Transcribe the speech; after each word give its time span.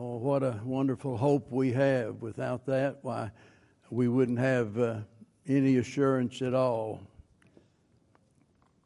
Oh, 0.00 0.18
what 0.18 0.44
a 0.44 0.60
wonderful 0.62 1.16
hope 1.16 1.50
we 1.50 1.72
have. 1.72 2.22
Without 2.22 2.64
that, 2.66 2.98
why, 3.02 3.32
we 3.90 4.06
wouldn't 4.06 4.38
have 4.38 4.78
uh, 4.78 4.98
any 5.48 5.78
assurance 5.78 6.40
at 6.40 6.54
all. 6.54 7.00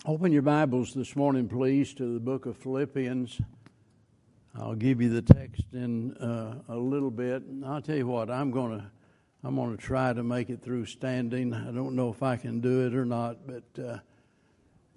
Open 0.06 0.32
your 0.32 0.40
Bibles 0.40 0.94
this 0.94 1.14
morning, 1.14 1.50
please, 1.50 1.92
to 1.94 2.14
the 2.14 2.18
book 2.18 2.46
of 2.46 2.56
Philippians. 2.56 3.42
I'll 4.54 4.74
give 4.74 5.02
you 5.02 5.10
the 5.10 5.20
text 5.20 5.64
in 5.74 6.16
uh, 6.16 6.54
a 6.70 6.76
little 6.76 7.10
bit. 7.10 7.42
I'll 7.62 7.82
tell 7.82 7.96
you 7.96 8.06
what, 8.06 8.30
I'm 8.30 8.50
going 8.50 8.78
to 8.78 8.86
I'm 9.44 9.56
going 9.56 9.76
to 9.76 9.82
try 9.82 10.14
to 10.14 10.22
make 10.22 10.48
it 10.48 10.62
through 10.62 10.86
standing. 10.86 11.52
I 11.52 11.72
don't 11.72 11.94
know 11.94 12.08
if 12.08 12.22
I 12.22 12.36
can 12.36 12.60
do 12.62 12.86
it 12.86 12.94
or 12.94 13.04
not, 13.04 13.36
but 13.46 13.84
uh, 13.84 13.98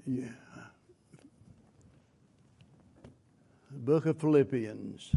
yeah. 0.07 0.29
The 3.69 3.79
book 3.79 4.05
of 4.05 4.17
Philippians. 4.17 5.13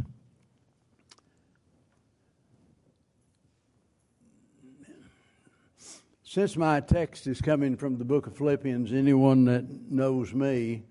Since 6.38 6.56
my 6.56 6.78
text 6.78 7.26
is 7.26 7.40
coming 7.40 7.76
from 7.76 7.98
the 7.98 8.04
book 8.04 8.28
of 8.28 8.36
Philippians, 8.36 8.92
anyone 8.92 9.44
that 9.46 9.68
knows 9.90 10.32
me 10.32 10.84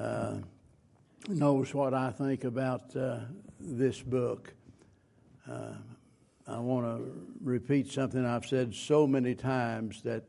uh, 0.00 0.38
knows 1.28 1.72
what 1.72 1.94
I 1.94 2.10
think 2.10 2.42
about 2.42 2.96
uh, 2.96 3.20
this 3.60 4.02
book. 4.02 4.52
Uh, 5.48 5.74
I 6.48 6.58
want 6.58 6.86
to 6.86 7.24
repeat 7.40 7.92
something 7.92 8.26
I've 8.26 8.46
said 8.46 8.74
so 8.74 9.06
many 9.06 9.36
times 9.36 10.02
that 10.02 10.24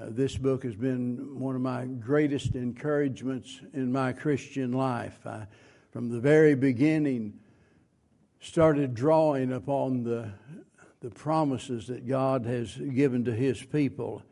uh, 0.00 0.04
this 0.10 0.36
book 0.36 0.62
has 0.62 0.76
been 0.76 1.40
one 1.40 1.56
of 1.56 1.60
my 1.60 1.86
greatest 1.86 2.54
encouragements 2.54 3.60
in 3.74 3.90
my 3.90 4.12
Christian 4.12 4.70
life. 4.70 5.18
I, 5.26 5.48
from 5.90 6.10
the 6.10 6.20
very 6.20 6.54
beginning, 6.54 7.40
started 8.38 8.94
drawing 8.94 9.52
upon 9.52 10.04
the, 10.04 10.30
the 11.00 11.10
promises 11.10 11.86
that 11.86 12.06
God 12.06 12.44
has 12.46 12.74
given 12.76 13.24
to 13.24 13.32
His 13.32 13.62
people. 13.62 14.22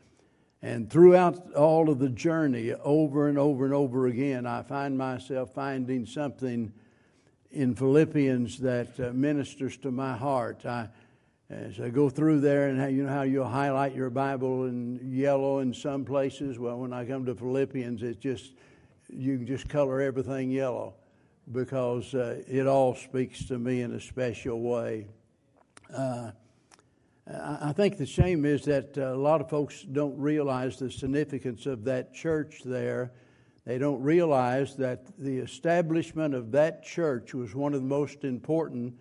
And 0.62 0.91
throughout 0.91 1.53
all 1.55 1.91
of 1.91 1.98
the 1.98 2.08
journey, 2.08 2.73
over 2.73 3.28
and 3.28 3.39
over 3.39 3.64
and 3.64 3.75
over 3.75 4.06
again, 4.06 4.47
I 4.47 4.62
find 4.62 4.98
myself 4.98 5.55
finding 5.55 6.06
something 6.06 6.73
in 7.50 7.75
Philippians 7.75 8.58
that 8.58 8.98
uh, 8.98 9.12
ministers 9.12 9.77
to 9.78 9.91
my 9.91 10.17
heart. 10.17 10.67
I, 10.67 10.89
as 11.48 11.78
I 11.78 11.91
go 11.91 12.11
through 12.11 12.41
there, 12.41 12.69
and 12.69 12.80
how, 12.80 12.86
you 12.86 13.05
know 13.05 13.12
how 13.12 13.23
you'll 13.23 13.47
highlight 13.47 13.95
your 13.95 14.11
Bible 14.11 14.64
in 14.64 14.98
yellow 15.05 15.61
in 15.61 15.73
some 15.73 16.05
places. 16.05 16.58
Well, 16.58 16.78
when 16.78 16.92
I 16.92 17.05
come 17.05 17.25
to 17.27 17.34
Philippians, 17.34 18.03
it's 18.03 18.19
just 18.19 18.55
you 19.08 19.36
can 19.36 19.47
just 19.47 19.69
color 19.69 20.01
everything 20.01 20.51
yellow 20.51 20.95
because 21.53 22.14
uh, 22.14 22.42
it 22.48 22.67
all 22.67 22.97
speaks 22.97 23.45
to 23.47 23.58
me 23.58 23.83
in 23.83 23.92
a 23.92 24.01
special 24.01 24.61
way. 24.61 25.06
Uh, 25.97 26.33
I 27.29 27.73
think 27.73 27.97
the 27.97 28.07
shame 28.07 28.45
is 28.45 28.65
that 28.67 28.97
uh, 28.97 29.13
a 29.13 29.17
lot 29.17 29.41
of 29.41 29.51
folks 29.51 29.83
don't 29.83 30.17
realize 30.17 30.79
the 30.79 30.91
significance 30.91 31.67
of 31.67 31.83
that 31.85 32.15
church 32.15 32.63
there. 32.65 33.11
They 33.65 33.79
don't 33.79 34.01
realize 34.01 34.77
that 34.77 35.07
the 35.19 35.39
establishment 35.39 36.35
of 36.35 36.53
that 36.53 36.85
church 36.85 37.35
was 37.35 37.53
one 37.53 37.75
of 37.75 37.81
the 37.81 37.89
most 37.89 38.23
important 38.23 38.95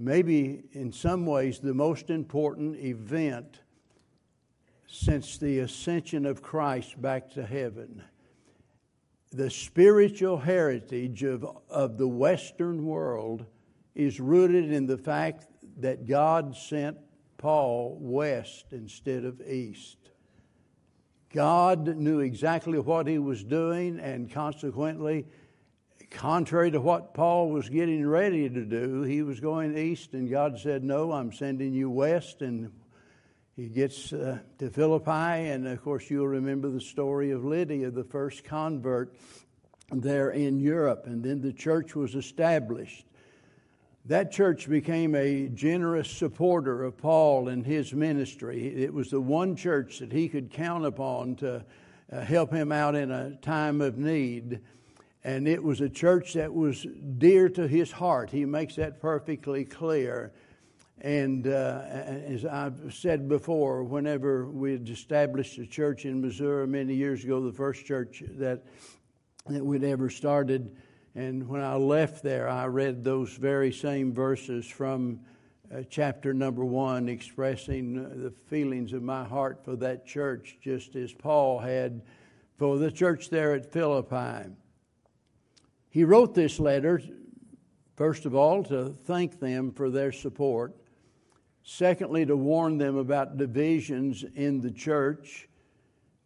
maybe 0.00 0.62
in 0.72 0.90
some 0.90 1.26
ways 1.26 1.60
the 1.60 1.74
most 1.74 2.08
important 2.08 2.76
event 2.76 3.60
since 4.86 5.36
the 5.38 5.60
ascension 5.60 6.24
of 6.24 6.42
Christ 6.42 7.00
back 7.00 7.30
to 7.32 7.44
heaven. 7.44 8.02
The 9.30 9.50
spiritual 9.50 10.38
heritage 10.38 11.22
of, 11.22 11.46
of 11.68 11.98
the 11.98 12.08
Western 12.08 12.84
world 12.84 13.44
is 13.94 14.18
rooted 14.18 14.72
in 14.72 14.86
the 14.86 14.98
fact 14.98 15.46
that 15.76 16.08
God 16.08 16.56
sent 16.56 16.96
Paul 17.40 17.96
west 17.98 18.66
instead 18.70 19.24
of 19.24 19.40
east. 19.40 19.96
God 21.32 21.96
knew 21.96 22.20
exactly 22.20 22.78
what 22.78 23.06
he 23.06 23.18
was 23.18 23.42
doing, 23.42 23.98
and 23.98 24.30
consequently, 24.30 25.26
contrary 26.10 26.70
to 26.72 26.80
what 26.82 27.14
Paul 27.14 27.48
was 27.48 27.70
getting 27.70 28.06
ready 28.06 28.50
to 28.50 28.64
do, 28.66 29.02
he 29.04 29.22
was 29.22 29.40
going 29.40 29.74
east, 29.78 30.12
and 30.12 30.28
God 30.28 30.58
said, 30.58 30.84
No, 30.84 31.12
I'm 31.12 31.32
sending 31.32 31.72
you 31.72 31.88
west. 31.88 32.42
And 32.42 32.72
he 33.56 33.68
gets 33.68 34.12
uh, 34.12 34.40
to 34.58 34.68
Philippi, 34.68 35.10
and 35.48 35.66
of 35.66 35.82
course, 35.82 36.10
you'll 36.10 36.28
remember 36.28 36.68
the 36.68 36.80
story 36.80 37.30
of 37.30 37.42
Lydia, 37.42 37.90
the 37.90 38.04
first 38.04 38.44
convert 38.44 39.16
there 39.90 40.30
in 40.30 40.60
Europe, 40.60 41.06
and 41.06 41.24
then 41.24 41.40
the 41.40 41.54
church 41.54 41.96
was 41.96 42.14
established. 42.14 43.06
That 44.06 44.32
church 44.32 44.68
became 44.68 45.14
a 45.14 45.48
generous 45.48 46.10
supporter 46.10 46.84
of 46.84 46.96
Paul 46.96 47.48
and 47.48 47.64
his 47.64 47.92
ministry. 47.92 48.82
It 48.82 48.92
was 48.92 49.10
the 49.10 49.20
one 49.20 49.56
church 49.56 49.98
that 49.98 50.12
he 50.12 50.28
could 50.28 50.50
count 50.50 50.86
upon 50.86 51.36
to 51.36 51.64
uh, 52.10 52.20
help 52.20 52.52
him 52.52 52.72
out 52.72 52.94
in 52.94 53.10
a 53.10 53.36
time 53.36 53.80
of 53.80 53.98
need 53.98 54.60
and 55.22 55.46
it 55.46 55.62
was 55.62 55.80
a 55.80 55.88
church 55.88 56.32
that 56.34 56.52
was 56.52 56.86
dear 57.18 57.48
to 57.50 57.68
his 57.68 57.92
heart. 57.92 58.30
He 58.30 58.44
makes 58.44 58.76
that 58.76 59.00
perfectly 59.00 59.64
clear. 59.64 60.32
And 61.02 61.46
uh, 61.46 61.82
as 61.86 62.44
I've 62.44 62.94
said 62.94 63.28
before, 63.28 63.82
whenever 63.82 64.46
we 64.46 64.72
had 64.72 64.88
established 64.88 65.58
a 65.58 65.66
church 65.66 66.04
in 66.04 66.20
Missouri 66.20 66.66
many 66.66 66.94
years 66.94 67.24
ago, 67.24 67.40
the 67.40 67.52
first 67.52 67.84
church 67.84 68.22
that, 68.36 68.62
that 69.46 69.64
we'd 69.64 69.84
ever 69.84 70.08
started, 70.08 70.74
and 71.20 71.46
when 71.46 71.60
I 71.60 71.74
left 71.74 72.22
there, 72.22 72.48
I 72.48 72.64
read 72.64 73.04
those 73.04 73.36
very 73.36 73.74
same 73.74 74.10
verses 74.14 74.66
from 74.66 75.20
uh, 75.70 75.82
chapter 75.90 76.32
number 76.32 76.64
one, 76.64 77.10
expressing 77.10 78.22
the 78.22 78.30
feelings 78.30 78.94
of 78.94 79.02
my 79.02 79.24
heart 79.24 79.62
for 79.62 79.76
that 79.76 80.06
church, 80.06 80.56
just 80.62 80.96
as 80.96 81.12
Paul 81.12 81.58
had 81.58 82.00
for 82.56 82.78
the 82.78 82.90
church 82.90 83.28
there 83.28 83.54
at 83.54 83.70
Philippi. 83.70 84.50
He 85.90 86.04
wrote 86.04 86.34
this 86.34 86.58
letter, 86.58 87.02
first 87.96 88.24
of 88.24 88.34
all, 88.34 88.64
to 88.64 88.96
thank 89.04 89.40
them 89.40 89.72
for 89.72 89.90
their 89.90 90.12
support. 90.12 90.74
Secondly, 91.62 92.24
to 92.24 92.36
warn 92.36 92.78
them 92.78 92.96
about 92.96 93.36
divisions 93.36 94.24
in 94.36 94.62
the 94.62 94.70
church. 94.70 95.50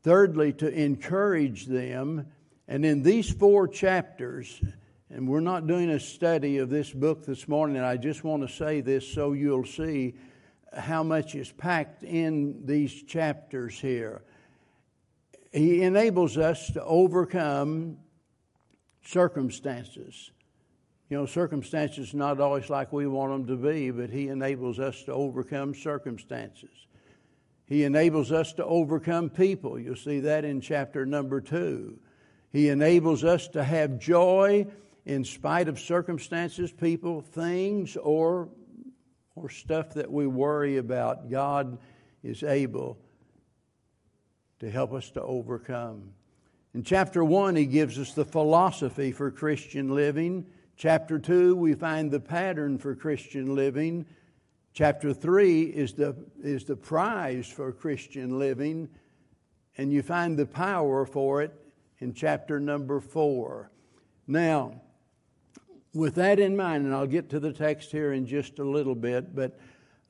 Thirdly, 0.04 0.52
to 0.52 0.68
encourage 0.68 1.66
them. 1.66 2.28
And 2.68 2.86
in 2.86 3.02
these 3.02 3.28
four 3.28 3.66
chapters, 3.66 4.62
and 5.14 5.28
we're 5.28 5.38
not 5.38 5.68
doing 5.68 5.90
a 5.90 6.00
study 6.00 6.58
of 6.58 6.70
this 6.70 6.90
book 6.90 7.24
this 7.24 7.46
morning, 7.46 7.76
and 7.76 7.86
I 7.86 7.96
just 7.96 8.24
want 8.24 8.42
to 8.42 8.52
say 8.52 8.80
this 8.80 9.06
so 9.06 9.32
you'll 9.32 9.64
see 9.64 10.14
how 10.76 11.04
much 11.04 11.36
is 11.36 11.52
packed 11.52 12.02
in 12.02 12.66
these 12.66 13.04
chapters 13.04 13.78
here. 13.78 14.22
He 15.52 15.82
enables 15.82 16.36
us 16.36 16.66
to 16.72 16.82
overcome 16.82 17.98
circumstances. 19.04 20.32
You 21.08 21.18
know, 21.18 21.26
circumstances 21.26 22.12
not 22.12 22.40
always 22.40 22.68
like 22.68 22.92
we 22.92 23.06
want 23.06 23.30
them 23.30 23.46
to 23.46 23.70
be, 23.70 23.92
but 23.92 24.10
He 24.10 24.26
enables 24.26 24.80
us 24.80 25.04
to 25.04 25.12
overcome 25.12 25.76
circumstances. 25.76 26.88
He 27.66 27.84
enables 27.84 28.32
us 28.32 28.52
to 28.54 28.64
overcome 28.64 29.30
people. 29.30 29.78
You'll 29.78 29.94
see 29.94 30.18
that 30.20 30.44
in 30.44 30.60
chapter 30.60 31.06
number 31.06 31.40
two. 31.40 32.00
He 32.52 32.68
enables 32.68 33.22
us 33.22 33.46
to 33.48 33.62
have 33.62 34.00
joy 34.00 34.66
in 35.06 35.24
spite 35.24 35.68
of 35.68 35.78
circumstances, 35.78 36.72
people, 36.72 37.20
things, 37.20 37.96
or, 37.96 38.48
or 39.34 39.50
stuff 39.50 39.94
that 39.94 40.10
we 40.10 40.26
worry 40.26 40.78
about. 40.78 41.30
God 41.30 41.78
is 42.22 42.42
able 42.42 42.98
to 44.60 44.70
help 44.70 44.92
us 44.92 45.10
to 45.10 45.22
overcome. 45.22 46.10
In 46.72 46.82
chapter 46.82 47.22
1, 47.22 47.54
he 47.54 47.66
gives 47.66 47.98
us 47.98 48.14
the 48.14 48.24
philosophy 48.24 49.12
for 49.12 49.30
Christian 49.30 49.94
living. 49.94 50.46
Chapter 50.76 51.18
2, 51.18 51.54
we 51.54 51.74
find 51.74 52.10
the 52.10 52.20
pattern 52.20 52.78
for 52.78 52.94
Christian 52.94 53.54
living. 53.54 54.06
Chapter 54.72 55.12
3 55.12 55.62
is 55.62 55.92
the, 55.92 56.16
is 56.42 56.64
the 56.64 56.74
prize 56.74 57.46
for 57.46 57.70
Christian 57.72 58.38
living. 58.38 58.88
And 59.76 59.92
you 59.92 60.02
find 60.02 60.36
the 60.36 60.46
power 60.46 61.04
for 61.04 61.42
it 61.42 61.52
in 61.98 62.14
chapter 62.14 62.58
number 62.58 63.00
4. 63.00 63.70
Now, 64.26 64.80
with 65.94 66.16
that 66.16 66.40
in 66.40 66.56
mind, 66.56 66.84
and 66.84 66.94
I'll 66.94 67.06
get 67.06 67.30
to 67.30 67.40
the 67.40 67.52
text 67.52 67.92
here 67.92 68.12
in 68.12 68.26
just 68.26 68.58
a 68.58 68.64
little 68.64 68.96
bit, 68.96 69.34
but 69.34 69.58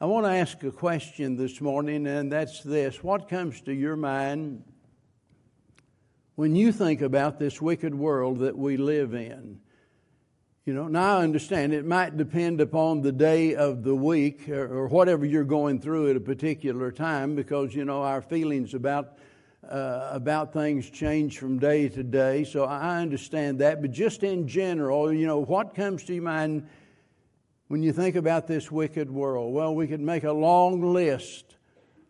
I 0.00 0.06
want 0.06 0.26
to 0.26 0.32
ask 0.32 0.62
a 0.64 0.72
question 0.72 1.36
this 1.36 1.60
morning, 1.60 2.06
and 2.06 2.32
that's 2.32 2.62
this 2.62 3.04
What 3.04 3.28
comes 3.28 3.60
to 3.62 3.72
your 3.72 3.96
mind 3.96 4.64
when 6.34 6.56
you 6.56 6.72
think 6.72 7.00
about 7.00 7.38
this 7.38 7.60
wicked 7.60 7.94
world 7.94 8.40
that 8.40 8.56
we 8.56 8.76
live 8.76 9.14
in. 9.14 9.60
You 10.64 10.72
know, 10.72 10.88
now 10.88 11.18
I 11.18 11.22
understand 11.22 11.74
it 11.74 11.84
might 11.84 12.16
depend 12.16 12.60
upon 12.60 13.02
the 13.02 13.12
day 13.12 13.54
of 13.54 13.84
the 13.84 13.94
week 13.94 14.48
or, 14.48 14.64
or 14.64 14.88
whatever 14.88 15.26
you're 15.26 15.44
going 15.44 15.78
through 15.78 16.10
at 16.10 16.16
a 16.16 16.20
particular 16.20 16.90
time 16.90 17.34
because, 17.34 17.74
you 17.74 17.84
know, 17.84 18.02
our 18.02 18.22
feelings 18.22 18.72
about, 18.72 19.18
uh, 19.70 20.10
about 20.12 20.52
things 20.52 20.90
change 20.90 21.38
from 21.38 21.58
day 21.58 21.88
to 21.88 22.02
day. 22.02 22.44
So 22.44 22.64
I 22.64 23.00
understand 23.00 23.58
that. 23.60 23.80
But 23.80 23.90
just 23.90 24.22
in 24.22 24.46
general, 24.48 25.12
you 25.12 25.26
know, 25.26 25.38
what 25.38 25.74
comes 25.74 26.04
to 26.04 26.14
your 26.14 26.22
mind 26.22 26.68
when 27.68 27.82
you 27.82 27.92
think 27.92 28.16
about 28.16 28.46
this 28.46 28.70
wicked 28.70 29.10
world? 29.10 29.52
Well, 29.52 29.74
we 29.74 29.86
could 29.86 30.00
make 30.00 30.24
a 30.24 30.32
long 30.32 30.92
list, 30.92 31.56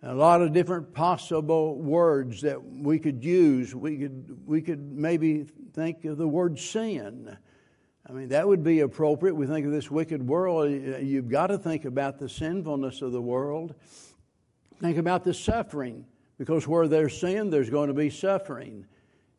a 0.03 0.15
lot 0.15 0.43
of 0.43 0.53
different 0.53 0.93
possible 0.93 1.77
words 1.77 2.43
that 2.43 2.63
we 2.63 2.99
could 2.99 3.25
use. 3.25 3.75
We 3.75 3.97
could, 3.99 4.47
we 4.47 4.61
could 4.61 4.93
maybe 4.93 5.47
think 5.73 6.05
of 6.05 6.19
the 6.19 6.29
word 6.29 6.59
sin. 6.59 7.37
I 8.07 8.13
mean, 8.13 8.29
that 8.29 8.47
would 8.47 8.63
be 8.63 8.81
appropriate. 8.81 9.35
We 9.35 9.47
think 9.47 9.65
of 9.65 9.73
this 9.73 9.91
wicked 9.91 10.27
world, 10.27 10.71
you've 10.71 11.31
got 11.31 11.47
to 11.47 11.57
think 11.57 11.87
about 11.87 12.19
the 12.19 12.29
sinfulness 12.29 13.01
of 13.01 13.13
the 13.13 13.23
world. 13.23 13.75
Think 14.81 14.99
about 14.99 15.25
the 15.25 15.33
suffering, 15.33 16.05
because 16.39 16.67
where 16.67 16.89
there's 16.89 17.19
sin, 17.19 17.51
there's 17.51 17.71
going 17.71 17.89
to 17.89 17.95
be 17.95 18.11
suffering. 18.11 18.87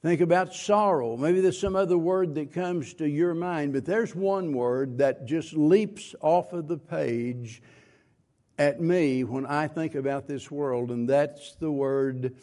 Think 0.02 0.22
about 0.22 0.54
sorrow. 0.54 1.18
Maybe 1.18 1.42
there's 1.42 1.60
some 1.60 1.76
other 1.76 1.98
word 1.98 2.36
that 2.36 2.54
comes 2.54 2.94
to 2.96 3.10
your 3.10 3.34
mind, 3.34 3.74
but 3.74 3.86
there's 3.86 4.14
one 4.14 4.54
word 4.54 5.00
that 5.00 5.26
just 5.26 5.54
leaps 5.54 6.14
off 6.22 6.54
of 6.54 6.68
the 6.68 6.78
page 6.78 7.62
at 8.58 8.80
me 8.80 9.24
when 9.24 9.46
I 9.46 9.68
think 9.68 9.96
about 9.96 10.28
this 10.28 10.50
world, 10.50 10.92
and 10.92 11.10
that's 11.10 11.56
the 11.56 11.72
word 11.72 12.36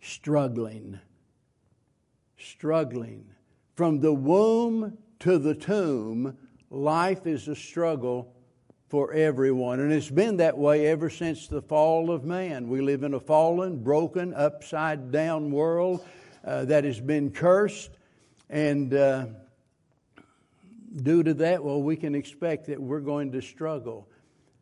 struggling. 0.00 1.00
Struggling. 2.38 3.24
From 3.74 4.00
the 4.00 4.12
womb 4.12 4.98
to 5.20 5.38
the 5.38 5.54
tomb, 5.54 6.36
life 6.68 7.26
is 7.26 7.48
a 7.48 7.56
struggle 7.56 8.34
for 8.90 9.12
everyone. 9.12 9.78
And 9.78 9.92
it's 9.92 10.10
been 10.10 10.38
that 10.38 10.58
way 10.58 10.88
ever 10.88 11.08
since 11.08 11.46
the 11.46 11.62
fall 11.62 12.10
of 12.10 12.24
man. 12.24 12.68
We 12.68 12.80
live 12.80 13.04
in 13.04 13.14
a 13.14 13.20
fallen, 13.20 13.84
broken, 13.84 14.34
upside 14.34 15.12
down 15.12 15.52
world 15.52 16.04
uh, 16.44 16.64
that 16.64 16.82
has 16.82 17.00
been 17.00 17.30
cursed. 17.30 17.92
And 18.50 18.92
uh, 18.92 19.26
due 20.96 21.22
to 21.22 21.34
that, 21.34 21.62
well, 21.62 21.80
we 21.80 21.94
can 21.94 22.16
expect 22.16 22.66
that 22.66 22.82
we're 22.82 22.98
going 22.98 23.30
to 23.30 23.40
struggle. 23.40 24.08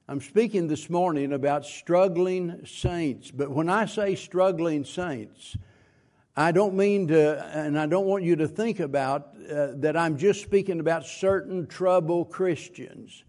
I'm 0.07 0.21
speaking 0.21 0.69
this 0.69 0.91
morning 0.91 1.33
about 1.33 1.65
struggling 1.65 2.67
saints, 2.67 3.31
but 3.31 3.51
when 3.51 3.71
I 3.71 3.87
say 3.87 4.15
struggling 4.15 4.85
saints, 4.85 5.57
I 6.37 6.53
don't 6.53 6.75
mean 6.75 7.09
to, 7.09 7.47
and 7.55 7.79
I 7.79 7.87
don't 7.87 8.07
want 8.07 8.25
you 8.25 8.37
to 8.37 8.47
think 8.47 8.79
about 8.79 9.35
uh, 9.51 9.69
that 9.77 9.97
I'm 9.97 10.19
just 10.19 10.43
speaking 10.43 10.81
about 10.81 11.07
certain 11.07 11.67
troubled 11.67 12.31
Christians. 12.31 13.25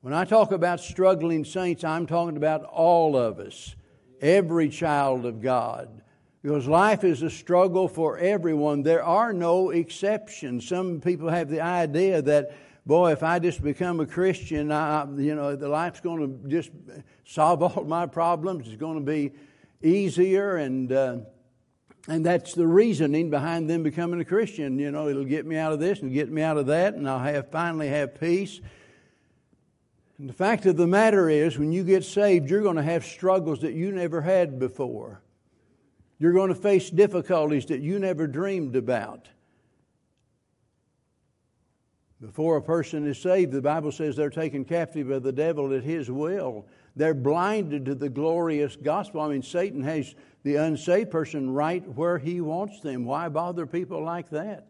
When 0.00 0.14
I 0.14 0.24
talk 0.24 0.52
about 0.52 0.78
struggling 0.78 1.44
saints, 1.44 1.82
I'm 1.82 2.06
talking 2.06 2.36
about 2.36 2.62
all 2.62 3.16
of 3.16 3.40
us, 3.40 3.74
every 4.20 4.68
child 4.68 5.26
of 5.26 5.42
God. 5.42 6.02
Because 6.40 6.68
life 6.68 7.02
is 7.02 7.22
a 7.22 7.30
struggle 7.30 7.88
for 7.88 8.16
everyone. 8.16 8.84
There 8.84 9.02
are 9.02 9.32
no 9.32 9.70
exceptions. 9.70 10.68
Some 10.68 11.00
people 11.00 11.28
have 11.28 11.48
the 11.48 11.60
idea 11.60 12.22
that, 12.22 12.54
boy, 12.86 13.10
if 13.10 13.24
I 13.24 13.40
just 13.40 13.60
become 13.60 13.98
a 13.98 14.06
Christian, 14.06 14.70
I, 14.70 15.04
you 15.16 15.34
know, 15.34 15.56
the 15.56 15.68
life's 15.68 15.98
going 15.98 16.20
to 16.20 16.48
just 16.48 16.70
solve 17.24 17.60
all 17.64 17.82
my 17.82 18.06
problems. 18.06 18.68
It's 18.68 18.76
going 18.76 19.04
to 19.04 19.04
be 19.04 19.32
easier, 19.82 20.58
and 20.58 20.92
uh, 20.92 21.16
and 22.06 22.24
that's 22.24 22.54
the 22.54 22.68
reasoning 22.68 23.30
behind 23.30 23.68
them 23.68 23.82
becoming 23.82 24.20
a 24.20 24.24
Christian. 24.24 24.78
You 24.78 24.92
know, 24.92 25.08
it'll 25.08 25.24
get 25.24 25.44
me 25.44 25.56
out 25.56 25.72
of 25.72 25.80
this 25.80 26.02
and 26.02 26.12
get 26.12 26.30
me 26.30 26.42
out 26.42 26.56
of 26.56 26.66
that, 26.66 26.94
and 26.94 27.10
I'll 27.10 27.18
have 27.18 27.50
finally 27.50 27.88
have 27.88 28.18
peace. 28.18 28.60
And 30.18 30.28
the 30.28 30.34
fact 30.34 30.66
of 30.66 30.76
the 30.76 30.86
matter 30.86 31.28
is, 31.28 31.58
when 31.58 31.70
you 31.70 31.84
get 31.84 32.04
saved, 32.04 32.50
you're 32.50 32.62
going 32.62 32.76
to 32.76 32.82
have 32.82 33.04
struggles 33.04 33.60
that 33.60 33.74
you 33.74 33.92
never 33.92 34.20
had 34.20 34.58
before. 34.58 35.22
You're 36.18 36.32
going 36.32 36.48
to 36.48 36.56
face 36.56 36.90
difficulties 36.90 37.66
that 37.66 37.80
you 37.80 38.00
never 38.00 38.26
dreamed 38.26 38.74
about. 38.74 39.28
Before 42.20 42.56
a 42.56 42.62
person 42.62 43.06
is 43.06 43.16
saved, 43.16 43.52
the 43.52 43.62
Bible 43.62 43.92
says 43.92 44.16
they're 44.16 44.28
taken 44.28 44.64
captive 44.64 45.08
by 45.08 45.20
the 45.20 45.30
devil 45.30 45.72
at 45.72 45.84
his 45.84 46.10
will. 46.10 46.66
They're 46.96 47.14
blinded 47.14 47.84
to 47.84 47.94
the 47.94 48.08
glorious 48.08 48.74
gospel. 48.74 49.20
I 49.20 49.28
mean, 49.28 49.42
Satan 49.42 49.84
has 49.84 50.16
the 50.42 50.56
unsaved 50.56 51.12
person 51.12 51.50
right 51.50 51.86
where 51.94 52.18
he 52.18 52.40
wants 52.40 52.80
them. 52.80 53.04
Why 53.04 53.28
bother 53.28 53.66
people 53.66 54.02
like 54.02 54.30
that? 54.30 54.66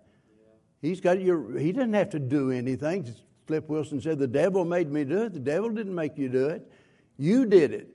He's 0.82 1.00
got 1.00 1.22
your, 1.22 1.58
he 1.58 1.72
doesn't 1.72 1.94
have 1.94 2.10
to 2.10 2.18
do 2.18 2.50
anything. 2.50 3.14
Flip 3.48 3.66
Wilson 3.66 3.98
said, 3.98 4.18
The 4.18 4.26
devil 4.26 4.66
made 4.66 4.92
me 4.92 5.04
do 5.04 5.22
it. 5.22 5.32
The 5.32 5.40
devil 5.40 5.70
didn't 5.70 5.94
make 5.94 6.18
you 6.18 6.28
do 6.28 6.48
it. 6.48 6.70
You 7.16 7.46
did 7.46 7.72
it 7.72 7.88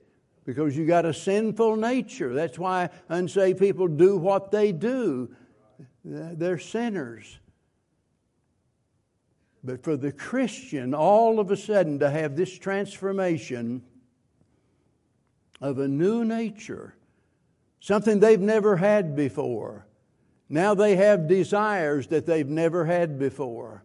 because 0.44 0.76
you 0.76 0.84
got 0.84 1.06
a 1.06 1.14
sinful 1.14 1.76
nature. 1.76 2.34
That's 2.34 2.58
why 2.58 2.90
unsaved 3.08 3.60
people 3.60 3.86
do 3.86 4.16
what 4.16 4.50
they 4.50 4.72
do. 4.72 5.30
They're 6.04 6.58
sinners. 6.58 7.38
But 9.62 9.84
for 9.84 9.96
the 9.96 10.10
Christian, 10.10 10.92
all 10.92 11.38
of 11.38 11.52
a 11.52 11.56
sudden 11.56 12.00
to 12.00 12.10
have 12.10 12.34
this 12.34 12.58
transformation 12.58 13.80
of 15.60 15.78
a 15.78 15.86
new 15.86 16.24
nature, 16.24 16.96
something 17.78 18.18
they've 18.18 18.40
never 18.40 18.76
had 18.76 19.14
before. 19.14 19.86
Now 20.48 20.74
they 20.74 20.96
have 20.96 21.28
desires 21.28 22.08
that 22.08 22.26
they've 22.26 22.48
never 22.48 22.84
had 22.84 23.20
before. 23.20 23.84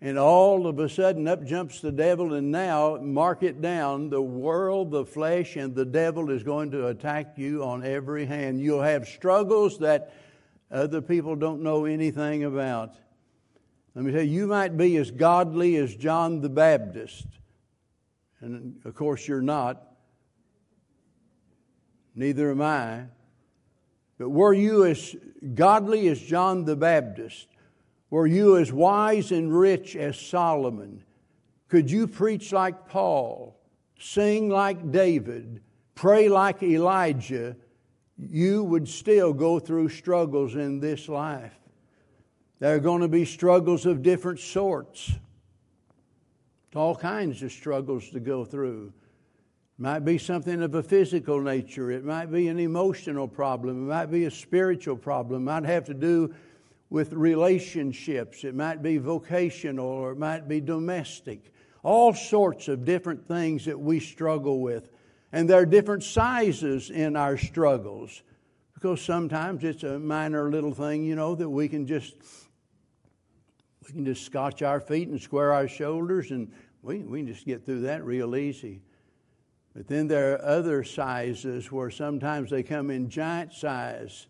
And 0.00 0.18
all 0.18 0.66
of 0.66 0.78
a 0.78 0.88
sudden, 0.88 1.26
up 1.26 1.44
jumps 1.44 1.80
the 1.80 1.90
devil, 1.90 2.34
and 2.34 2.50
now, 2.50 2.98
mark 2.98 3.42
it 3.42 3.62
down, 3.62 4.10
the 4.10 4.20
world, 4.20 4.90
the 4.90 5.06
flesh, 5.06 5.56
and 5.56 5.74
the 5.74 5.86
devil 5.86 6.30
is 6.30 6.42
going 6.42 6.70
to 6.72 6.88
attack 6.88 7.34
you 7.36 7.64
on 7.64 7.82
every 7.84 8.26
hand. 8.26 8.60
You'll 8.60 8.82
have 8.82 9.08
struggles 9.08 9.78
that 9.78 10.12
other 10.70 11.00
people 11.00 11.34
don't 11.34 11.62
know 11.62 11.86
anything 11.86 12.44
about. 12.44 12.96
Let 13.94 14.04
me 14.04 14.12
tell 14.12 14.20
you, 14.20 14.30
you 14.30 14.46
might 14.46 14.76
be 14.76 14.98
as 14.98 15.10
godly 15.10 15.76
as 15.76 15.96
John 15.96 16.42
the 16.42 16.50
Baptist. 16.50 17.26
And 18.40 18.78
of 18.84 18.94
course, 18.94 19.26
you're 19.26 19.40
not. 19.40 19.82
Neither 22.14 22.50
am 22.50 22.60
I. 22.60 23.04
But 24.18 24.28
were 24.28 24.52
you 24.52 24.84
as 24.84 25.16
godly 25.54 26.08
as 26.08 26.20
John 26.20 26.66
the 26.66 26.76
Baptist? 26.76 27.46
Were 28.10 28.26
you 28.26 28.56
as 28.56 28.72
wise 28.72 29.32
and 29.32 29.56
rich 29.56 29.96
as 29.96 30.18
Solomon? 30.18 31.02
Could 31.68 31.90
you 31.90 32.06
preach 32.06 32.52
like 32.52 32.88
Paul, 32.88 33.58
sing 33.98 34.48
like 34.48 34.92
David, 34.92 35.60
pray 35.94 36.28
like 36.28 36.62
Elijah? 36.62 37.56
You 38.16 38.62
would 38.64 38.88
still 38.88 39.32
go 39.32 39.58
through 39.58 39.88
struggles 39.88 40.54
in 40.54 40.80
this 40.80 41.08
life. 41.08 41.54
There 42.58 42.74
are 42.74 42.80
going 42.80 43.02
to 43.02 43.08
be 43.08 43.24
struggles 43.24 43.84
of 43.84 44.02
different 44.02 44.40
sorts. 44.40 45.12
All 46.74 46.94
kinds 46.94 47.42
of 47.42 47.52
struggles 47.52 48.10
to 48.10 48.20
go 48.20 48.44
through. 48.44 48.92
It 49.78 49.82
might 49.82 50.04
be 50.04 50.18
something 50.18 50.62
of 50.62 50.74
a 50.74 50.82
physical 50.82 51.40
nature. 51.40 51.90
It 51.90 52.04
might 52.04 52.26
be 52.26 52.48
an 52.48 52.58
emotional 52.58 53.28
problem. 53.28 53.84
It 53.84 53.94
might 53.94 54.10
be 54.10 54.26
a 54.26 54.30
spiritual 54.30 54.96
problem. 54.96 55.42
It 55.42 55.44
might 55.52 55.64
have 55.64 55.84
to 55.84 55.94
do 55.94 56.34
with 56.90 57.12
relationships. 57.12 58.44
It 58.44 58.54
might 58.54 58.82
be 58.82 58.98
vocational 58.98 59.86
or 59.86 60.12
it 60.12 60.18
might 60.18 60.48
be 60.48 60.60
domestic. 60.60 61.52
All 61.82 62.14
sorts 62.14 62.68
of 62.68 62.84
different 62.84 63.26
things 63.26 63.64
that 63.64 63.78
we 63.78 64.00
struggle 64.00 64.60
with. 64.60 64.90
And 65.32 65.48
there 65.50 65.60
are 65.60 65.66
different 65.66 66.02
sizes 66.02 66.90
in 66.90 67.16
our 67.16 67.36
struggles 67.36 68.22
because 68.74 69.00
sometimes 69.00 69.64
it's 69.64 69.82
a 69.82 69.98
minor 69.98 70.50
little 70.50 70.72
thing, 70.72 71.04
you 71.04 71.16
know, 71.16 71.34
that 71.34 71.48
we 71.48 71.68
can 71.68 71.86
just 71.86 72.14
we 73.86 73.92
can 73.92 74.04
just 74.04 74.24
scotch 74.24 74.62
our 74.62 74.80
feet 74.80 75.08
and 75.08 75.20
square 75.20 75.52
our 75.52 75.68
shoulders 75.68 76.30
and 76.30 76.50
we, 76.82 76.98
we 76.98 77.20
can 77.20 77.32
just 77.32 77.46
get 77.46 77.64
through 77.64 77.82
that 77.82 78.04
real 78.04 78.36
easy. 78.36 78.82
But 79.74 79.88
then 79.88 80.08
there 80.08 80.34
are 80.34 80.44
other 80.44 80.84
sizes 80.84 81.70
where 81.70 81.90
sometimes 81.90 82.50
they 82.50 82.62
come 82.62 82.90
in 82.90 83.10
giant 83.10 83.52
size 83.52 84.26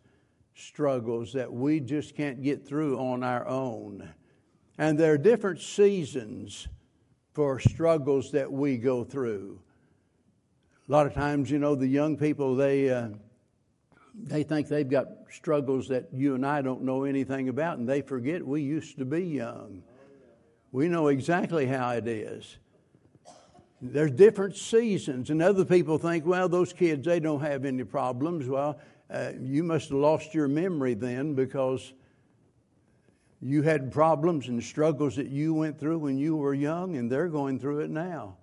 struggles 0.56 1.34
that 1.34 1.52
we 1.52 1.80
just 1.80 2.16
can't 2.16 2.42
get 2.42 2.66
through 2.66 2.98
on 2.98 3.22
our 3.22 3.46
own. 3.46 4.08
And 4.78 4.98
there 4.98 5.12
are 5.12 5.18
different 5.18 5.60
seasons 5.60 6.68
for 7.32 7.60
struggles 7.60 8.32
that 8.32 8.50
we 8.50 8.78
go 8.78 9.04
through. 9.04 9.60
A 10.88 10.92
lot 10.92 11.06
of 11.06 11.12
times, 11.12 11.50
you 11.50 11.58
know, 11.58 11.75
the 11.75 11.86
young 11.86 12.16
people, 12.16 12.56
they, 12.56 12.88
uh, 12.88 13.08
they 14.14 14.42
think 14.42 14.68
they've 14.68 14.88
got 14.88 15.08
struggles 15.30 15.88
that 15.88 16.08
you 16.12 16.34
and 16.34 16.46
I 16.46 16.62
don't 16.62 16.82
know 16.82 17.04
anything 17.04 17.50
about, 17.50 17.78
and 17.78 17.86
they 17.86 18.00
forget 18.00 18.46
we 18.46 18.62
used 18.62 18.96
to 18.98 19.04
be 19.04 19.22
young. 19.22 19.82
We 20.72 20.88
know 20.88 21.08
exactly 21.08 21.66
how 21.66 21.90
it 21.90 22.08
is. 22.08 22.56
There's 23.82 24.12
different 24.12 24.56
seasons, 24.56 25.28
and 25.28 25.42
other 25.42 25.64
people 25.64 25.98
think, 25.98 26.25
well, 26.25 26.48
those 26.48 26.72
kids, 26.72 27.04
they 27.04 27.20
don't 27.20 27.40
have 27.40 27.66
any 27.66 27.84
problems. 27.84 28.48
Well, 28.48 28.78
uh, 29.10 29.32
you 29.40 29.62
must 29.62 29.90
have 29.90 29.98
lost 29.98 30.34
your 30.34 30.48
memory 30.48 30.94
then 30.94 31.34
because 31.34 31.92
you 33.40 33.62
had 33.62 33.92
problems 33.92 34.48
and 34.48 34.62
struggles 34.62 35.16
that 35.16 35.28
you 35.28 35.54
went 35.54 35.78
through 35.78 35.98
when 35.98 36.18
you 36.18 36.36
were 36.36 36.54
young, 36.54 36.96
and 36.96 37.10
they're 37.10 37.28
going 37.28 37.58
through 37.60 37.80
it 37.80 37.90
now. 37.90 38.36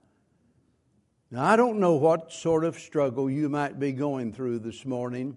Now, 1.32 1.46
I 1.46 1.56
don't 1.56 1.80
know 1.80 1.94
what 1.94 2.32
sort 2.32 2.64
of 2.64 2.78
struggle 2.78 3.30
you 3.30 3.50
might 3.50 3.80
be 3.80 3.92
going 3.92 4.34
through 4.34 4.60
this 4.60 4.86
morning. 4.86 5.36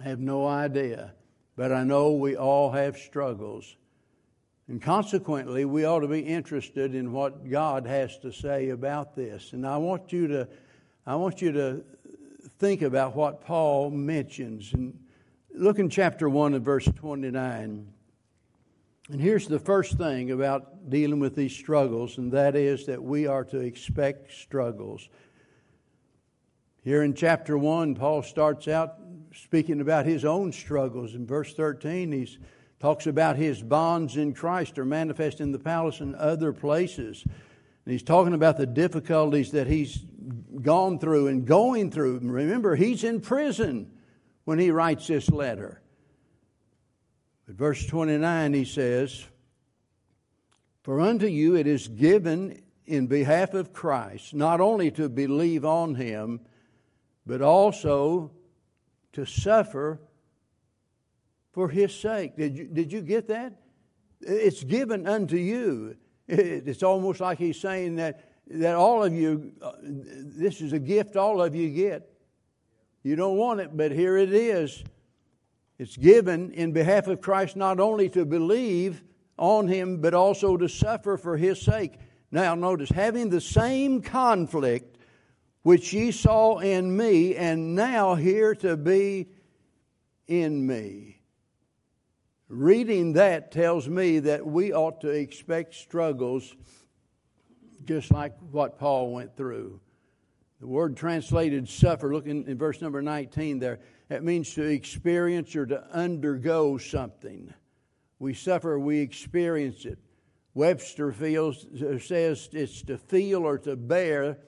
I 0.00 0.04
have 0.04 0.18
no 0.18 0.46
idea. 0.46 1.12
But 1.56 1.72
I 1.72 1.84
know 1.84 2.12
we 2.12 2.36
all 2.36 2.70
have 2.70 2.98
struggles. 2.98 3.76
And 4.68 4.80
consequently, 4.80 5.64
we 5.64 5.84
ought 5.84 6.00
to 6.00 6.08
be 6.08 6.20
interested 6.20 6.94
in 6.94 7.12
what 7.12 7.48
God 7.48 7.86
has 7.86 8.18
to 8.18 8.32
say 8.32 8.70
about 8.70 9.14
this. 9.16 9.52
And 9.52 9.66
I 9.66 9.78
want 9.78 10.12
you 10.12 10.26
to, 10.28 10.48
I 11.06 11.16
want 11.16 11.40
you 11.40 11.52
to 11.52 11.84
think 12.58 12.82
about 12.82 13.16
what 13.16 13.40
Paul 13.44 13.90
mentions. 13.90 14.72
And 14.72 14.98
look 15.54 15.78
in 15.78 15.88
chapter 15.88 16.28
1 16.28 16.54
and 16.54 16.64
verse 16.64 16.88
29. 16.96 17.86
And 19.08 19.20
here's 19.20 19.46
the 19.46 19.58
first 19.58 19.96
thing 19.96 20.32
about 20.32 20.90
dealing 20.90 21.20
with 21.20 21.36
these 21.36 21.54
struggles, 21.54 22.18
and 22.18 22.32
that 22.32 22.56
is 22.56 22.86
that 22.86 23.02
we 23.02 23.26
are 23.26 23.44
to 23.44 23.60
expect 23.60 24.32
struggles. 24.32 25.08
Here 26.82 27.02
in 27.02 27.14
chapter 27.14 27.56
1, 27.56 27.94
Paul 27.94 28.22
starts 28.22 28.68
out 28.68 28.96
speaking 29.32 29.80
about 29.80 30.06
his 30.06 30.24
own 30.24 30.52
struggles. 30.52 31.14
In 31.14 31.26
verse 31.26 31.54
13, 31.54 32.10
he 32.12 32.28
talks 32.80 33.06
about 33.06 33.36
his 33.36 33.62
bonds 33.62 34.16
in 34.16 34.32
Christ 34.32 34.78
are 34.78 34.84
manifest 34.84 35.40
in 35.40 35.52
the 35.52 35.58
palace 35.58 36.00
and 36.00 36.14
other 36.16 36.52
places. 36.52 37.24
And 37.24 37.92
he's 37.92 38.02
talking 38.02 38.34
about 38.34 38.56
the 38.56 38.66
difficulties 38.66 39.52
that 39.52 39.66
he's 39.66 40.04
gone 40.62 40.98
through 40.98 41.28
and 41.28 41.46
going 41.46 41.90
through. 41.90 42.18
Remember, 42.22 42.76
he's 42.76 43.04
in 43.04 43.20
prison 43.20 43.90
when 44.44 44.58
he 44.58 44.70
writes 44.70 45.06
this 45.06 45.30
letter. 45.30 45.80
But 47.46 47.56
verse 47.56 47.86
29, 47.86 48.54
he 48.54 48.64
says, 48.64 49.24
For 50.82 51.00
unto 51.00 51.26
you 51.26 51.56
it 51.56 51.66
is 51.66 51.88
given 51.88 52.62
in 52.86 53.06
behalf 53.06 53.54
of 53.54 53.72
Christ, 53.72 54.34
not 54.34 54.60
only 54.60 54.90
to 54.92 55.08
believe 55.08 55.64
on 55.64 55.94
him, 55.94 56.40
but 57.26 57.42
also 57.42 58.30
to 59.12 59.24
suffer 59.24 60.00
for 61.52 61.68
his 61.68 61.94
sake. 61.94 62.36
Did 62.36 62.56
you, 62.56 62.64
did 62.66 62.92
you 62.92 63.00
get 63.00 63.28
that? 63.28 63.54
It's 64.20 64.62
given 64.62 65.06
unto 65.06 65.36
you. 65.36 65.96
It's 66.28 66.82
almost 66.82 67.20
like 67.20 67.38
he's 67.38 67.60
saying 67.60 67.96
that, 67.96 68.28
that 68.48 68.74
all 68.74 69.02
of 69.02 69.12
you, 69.12 69.52
uh, 69.60 69.72
this 69.82 70.60
is 70.60 70.72
a 70.72 70.78
gift 70.78 71.16
all 71.16 71.42
of 71.42 71.54
you 71.54 71.70
get. 71.70 72.10
You 73.02 73.16
don't 73.16 73.36
want 73.36 73.60
it, 73.60 73.76
but 73.76 73.92
here 73.92 74.16
it 74.16 74.32
is. 74.32 74.84
It's 75.78 75.96
given 75.96 76.52
in 76.52 76.72
behalf 76.72 77.06
of 77.06 77.20
Christ 77.20 77.56
not 77.56 77.80
only 77.80 78.08
to 78.10 78.24
believe 78.24 79.02
on 79.38 79.68
him, 79.68 80.00
but 80.00 80.14
also 80.14 80.56
to 80.56 80.68
suffer 80.68 81.16
for 81.16 81.36
his 81.36 81.60
sake. 81.60 81.94
Now, 82.30 82.54
notice, 82.54 82.88
having 82.88 83.30
the 83.30 83.40
same 83.40 84.02
conflict 84.02 84.96
which 85.62 85.92
ye 85.92 86.12
saw 86.12 86.58
in 86.58 86.96
me, 86.96 87.34
and 87.34 87.74
now 87.74 88.14
here 88.14 88.54
to 88.54 88.76
be 88.76 89.28
in 90.28 90.64
me. 90.64 91.20
Reading 92.48 93.14
that 93.14 93.50
tells 93.50 93.88
me 93.88 94.20
that 94.20 94.46
we 94.46 94.72
ought 94.72 95.00
to 95.00 95.08
expect 95.08 95.74
struggles 95.74 96.54
just 97.86 98.10
like 98.10 98.34
what 98.50 98.78
Paul 98.78 99.12
went 99.12 99.36
through. 99.36 99.80
The 100.60 100.66
word 100.66 100.96
translated 100.96 101.68
suffer, 101.68 102.12
look 102.12 102.26
in, 102.26 102.46
in 102.46 102.56
verse 102.56 102.80
number 102.80 103.02
19 103.02 103.58
there. 103.58 103.78
That 104.08 104.24
means 104.24 104.54
to 104.54 104.62
experience 104.62 105.54
or 105.54 105.66
to 105.66 105.84
undergo 105.92 106.78
something. 106.78 107.52
We 108.18 108.34
suffer, 108.34 108.78
we 108.78 109.00
experience 109.00 109.84
it. 109.84 109.98
Webster 110.54 111.12
feels, 111.12 111.66
uh, 111.66 111.98
says 111.98 112.48
it's 112.52 112.80
to 112.82 112.96
feel 112.96 113.44
or 113.44 113.58
to 113.58 113.76
bear 113.76 114.38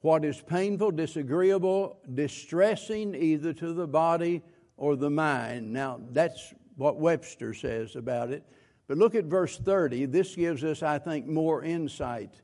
what 0.00 0.24
is 0.24 0.40
painful, 0.40 0.90
disagreeable, 0.90 1.98
distressing 2.12 3.14
either 3.14 3.52
to 3.52 3.72
the 3.72 3.86
body 3.86 4.42
or 4.76 4.96
the 4.96 5.10
mind. 5.10 5.72
Now, 5.72 6.00
that's 6.10 6.52
what 6.76 6.98
Webster 6.98 7.54
says 7.54 7.94
about 7.94 8.30
it. 8.30 8.44
But 8.88 8.98
look 8.98 9.14
at 9.14 9.24
verse 9.24 9.56
30. 9.56 10.06
This 10.06 10.34
gives 10.34 10.64
us, 10.64 10.82
I 10.82 10.98
think, 10.98 11.26
more 11.26 11.62
insight. 11.62 12.42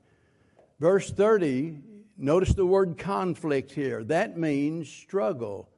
Verse 0.80 1.10
30, 1.10 1.78
notice 2.16 2.54
the 2.54 2.64
word 2.64 2.96
conflict 2.96 3.70
here. 3.70 4.02
That 4.04 4.38
means 4.38 4.88
struggle. 4.88 5.68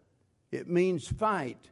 It 0.52 0.68
means 0.68 1.09
fight, 1.09 1.71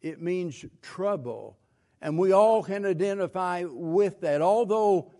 it 0.00 0.22
means 0.22 0.64
trouble. 0.80 1.58
And 2.00 2.16
we 2.16 2.30
all 2.30 2.62
can 2.62 2.86
identify 2.86 3.64
with 3.68 4.20
that. 4.20 4.40
Although 4.40 5.10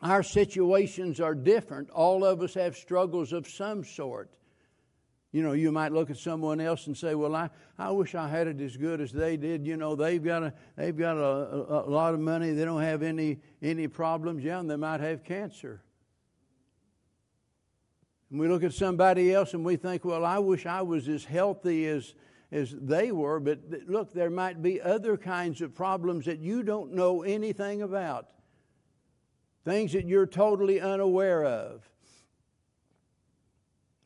our 0.00 0.24
situations 0.24 1.20
are 1.20 1.36
different, 1.36 1.90
all 1.90 2.24
of 2.24 2.42
us 2.42 2.54
have 2.54 2.76
struggles 2.76 3.32
of 3.32 3.46
some 3.46 3.84
sort. 3.84 4.28
You 5.30 5.44
know, 5.44 5.52
you 5.52 5.70
might 5.70 5.92
look 5.92 6.10
at 6.10 6.16
someone 6.16 6.60
else 6.60 6.88
and 6.88 6.96
say, 6.96 7.14
"Well, 7.14 7.36
I, 7.36 7.50
I 7.78 7.92
wish 7.92 8.16
I 8.16 8.28
had 8.28 8.48
it 8.48 8.60
as 8.60 8.76
good 8.76 9.00
as 9.00 9.12
they 9.12 9.36
did." 9.36 9.64
You 9.66 9.76
know, 9.76 9.94
they've 9.94 10.22
got 10.22 10.42
a 10.42 10.52
they've 10.76 10.96
got 10.96 11.16
a, 11.16 11.20
a, 11.22 11.84
a 11.86 11.90
lot 11.90 12.12
of 12.12 12.20
money. 12.20 12.50
They 12.50 12.64
don't 12.64 12.82
have 12.82 13.02
any 13.02 13.38
any 13.62 13.86
problems. 13.86 14.42
Yeah, 14.42 14.58
and 14.58 14.68
they 14.68 14.76
might 14.76 15.00
have 15.00 15.22
cancer. 15.22 15.80
And 18.32 18.40
we 18.40 18.48
look 18.48 18.64
at 18.64 18.72
somebody 18.72 19.34
else 19.34 19.52
and 19.52 19.62
we 19.62 19.76
think, 19.76 20.06
well, 20.06 20.24
I 20.24 20.38
wish 20.38 20.64
I 20.64 20.80
was 20.80 21.06
as 21.06 21.22
healthy 21.22 21.86
as, 21.86 22.14
as 22.50 22.74
they 22.80 23.12
were, 23.12 23.38
but 23.38 23.60
look, 23.86 24.14
there 24.14 24.30
might 24.30 24.62
be 24.62 24.80
other 24.80 25.18
kinds 25.18 25.60
of 25.60 25.74
problems 25.74 26.24
that 26.24 26.38
you 26.38 26.62
don't 26.62 26.94
know 26.94 27.24
anything 27.24 27.82
about, 27.82 28.28
things 29.66 29.92
that 29.92 30.06
you're 30.06 30.26
totally 30.26 30.80
unaware 30.80 31.44
of. 31.44 31.86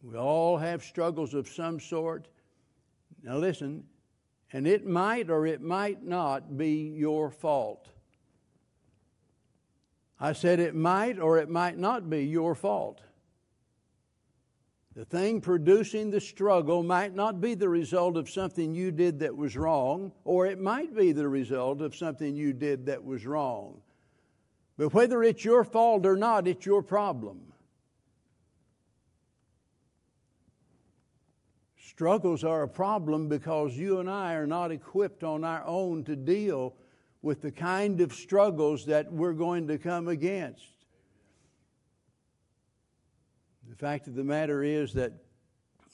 We 0.03 0.17
all 0.17 0.57
have 0.57 0.83
struggles 0.83 1.33
of 1.33 1.47
some 1.47 1.79
sort. 1.79 2.27
Now, 3.23 3.37
listen, 3.37 3.85
and 4.53 4.67
it 4.67 4.85
might 4.85 5.31
or 5.31 5.47
it 5.47 5.63
might 5.63 6.03
not 6.03 6.57
be 6.57 6.93
your 6.97 7.31
fault. 7.31 7.87
I 10.19 10.33
said 10.33 10.59
it 10.59 10.75
might 10.75 11.21
or 11.21 11.39
it 11.39 11.49
might 11.49 11.79
not 11.79 12.11
be 12.11 12.25
your 12.25 12.57
fault. 12.57 13.03
The 14.97 15.05
thing 15.05 15.43
producing 15.43 16.11
the 16.11 16.23
struggle 16.23 16.83
might 16.83 17.15
not 17.15 17.39
be 17.39 17.53
the 17.53 17.69
result 17.69 18.17
of 18.17 18.31
something 18.31 18.75
you 18.75 18.91
did 18.91 19.19
that 19.19 19.37
was 19.37 19.55
wrong, 19.55 20.11
or 20.25 20.47
it 20.47 20.59
might 20.59 20.97
be 20.97 21.13
the 21.13 21.29
result 21.29 21.83
of 21.83 21.95
something 21.95 22.35
you 22.35 22.55
did 22.55 22.87
that 22.87 23.05
was 23.05 23.27
wrong. 23.27 23.83
But 24.79 24.95
whether 24.95 25.23
it's 25.23 25.45
your 25.45 25.65
fault 25.65 26.07
or 26.07 26.17
not, 26.17 26.49
it's 26.49 26.65
your 26.65 26.83
problem. 26.83 27.53
Struggles 31.79 32.43
are 32.43 32.63
a 32.63 32.69
problem 32.69 33.29
because 33.29 33.77
you 33.77 34.01
and 34.01 34.09
I 34.09 34.33
are 34.33 34.47
not 34.47 34.73
equipped 34.73 35.23
on 35.23 35.45
our 35.45 35.63
own 35.67 36.05
to 36.05 36.17
deal 36.17 36.75
with 37.21 37.43
the 37.43 37.53
kind 37.53 38.01
of 38.01 38.15
struggles 38.15 38.87
that 38.87 39.13
we're 39.13 39.35
going 39.35 39.69
to 39.69 39.77
come 39.77 40.09
against. 40.09 40.76
The 43.69 43.77
fact 43.77 44.07
of 44.07 44.15
the 44.15 44.25
matter 44.25 44.63
is 44.63 44.93
that 44.95 45.13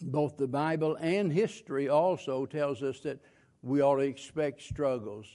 both 0.00 0.37
the 0.37 0.47
Bible 0.47 0.97
and 1.00 1.33
history 1.33 1.88
also 1.88 2.47
tells 2.47 2.83
us 2.83 3.00
that 3.00 3.19
we 3.62 3.81
ought 3.81 3.97
to 3.97 4.02
expect 4.02 4.62
struggles. 4.62 5.26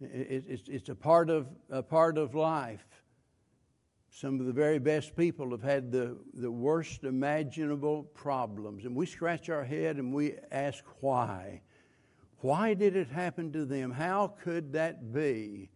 It's 0.00 0.88
a 0.88 0.94
part 0.94 1.30
of, 1.30 1.48
a 1.70 1.82
part 1.82 2.18
of 2.18 2.34
life. 2.34 2.84
Some 4.10 4.40
of 4.40 4.46
the 4.46 4.52
very 4.52 4.78
best 4.78 5.16
people 5.16 5.50
have 5.50 5.62
had 5.62 5.92
the, 5.92 6.16
the 6.34 6.50
worst 6.50 7.04
imaginable 7.04 8.04
problems. 8.14 8.84
And 8.84 8.94
we 8.94 9.06
scratch 9.06 9.48
our 9.48 9.64
head 9.64 9.96
and 9.96 10.12
we 10.12 10.34
ask 10.50 10.84
why. 11.00 11.62
Why 12.40 12.74
did 12.74 12.96
it 12.96 13.08
happen 13.08 13.52
to 13.52 13.64
them? 13.64 13.90
How 13.90 14.34
could 14.42 14.72
that 14.72 15.12
be? 15.12 15.70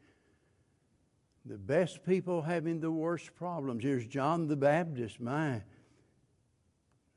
The 1.44 1.58
best 1.58 2.04
people 2.06 2.42
having 2.42 2.80
the 2.80 2.90
worst 2.90 3.34
problems. 3.34 3.82
Here's 3.82 4.06
John 4.06 4.46
the 4.46 4.56
Baptist. 4.56 5.20
My, 5.20 5.54
I 5.54 5.62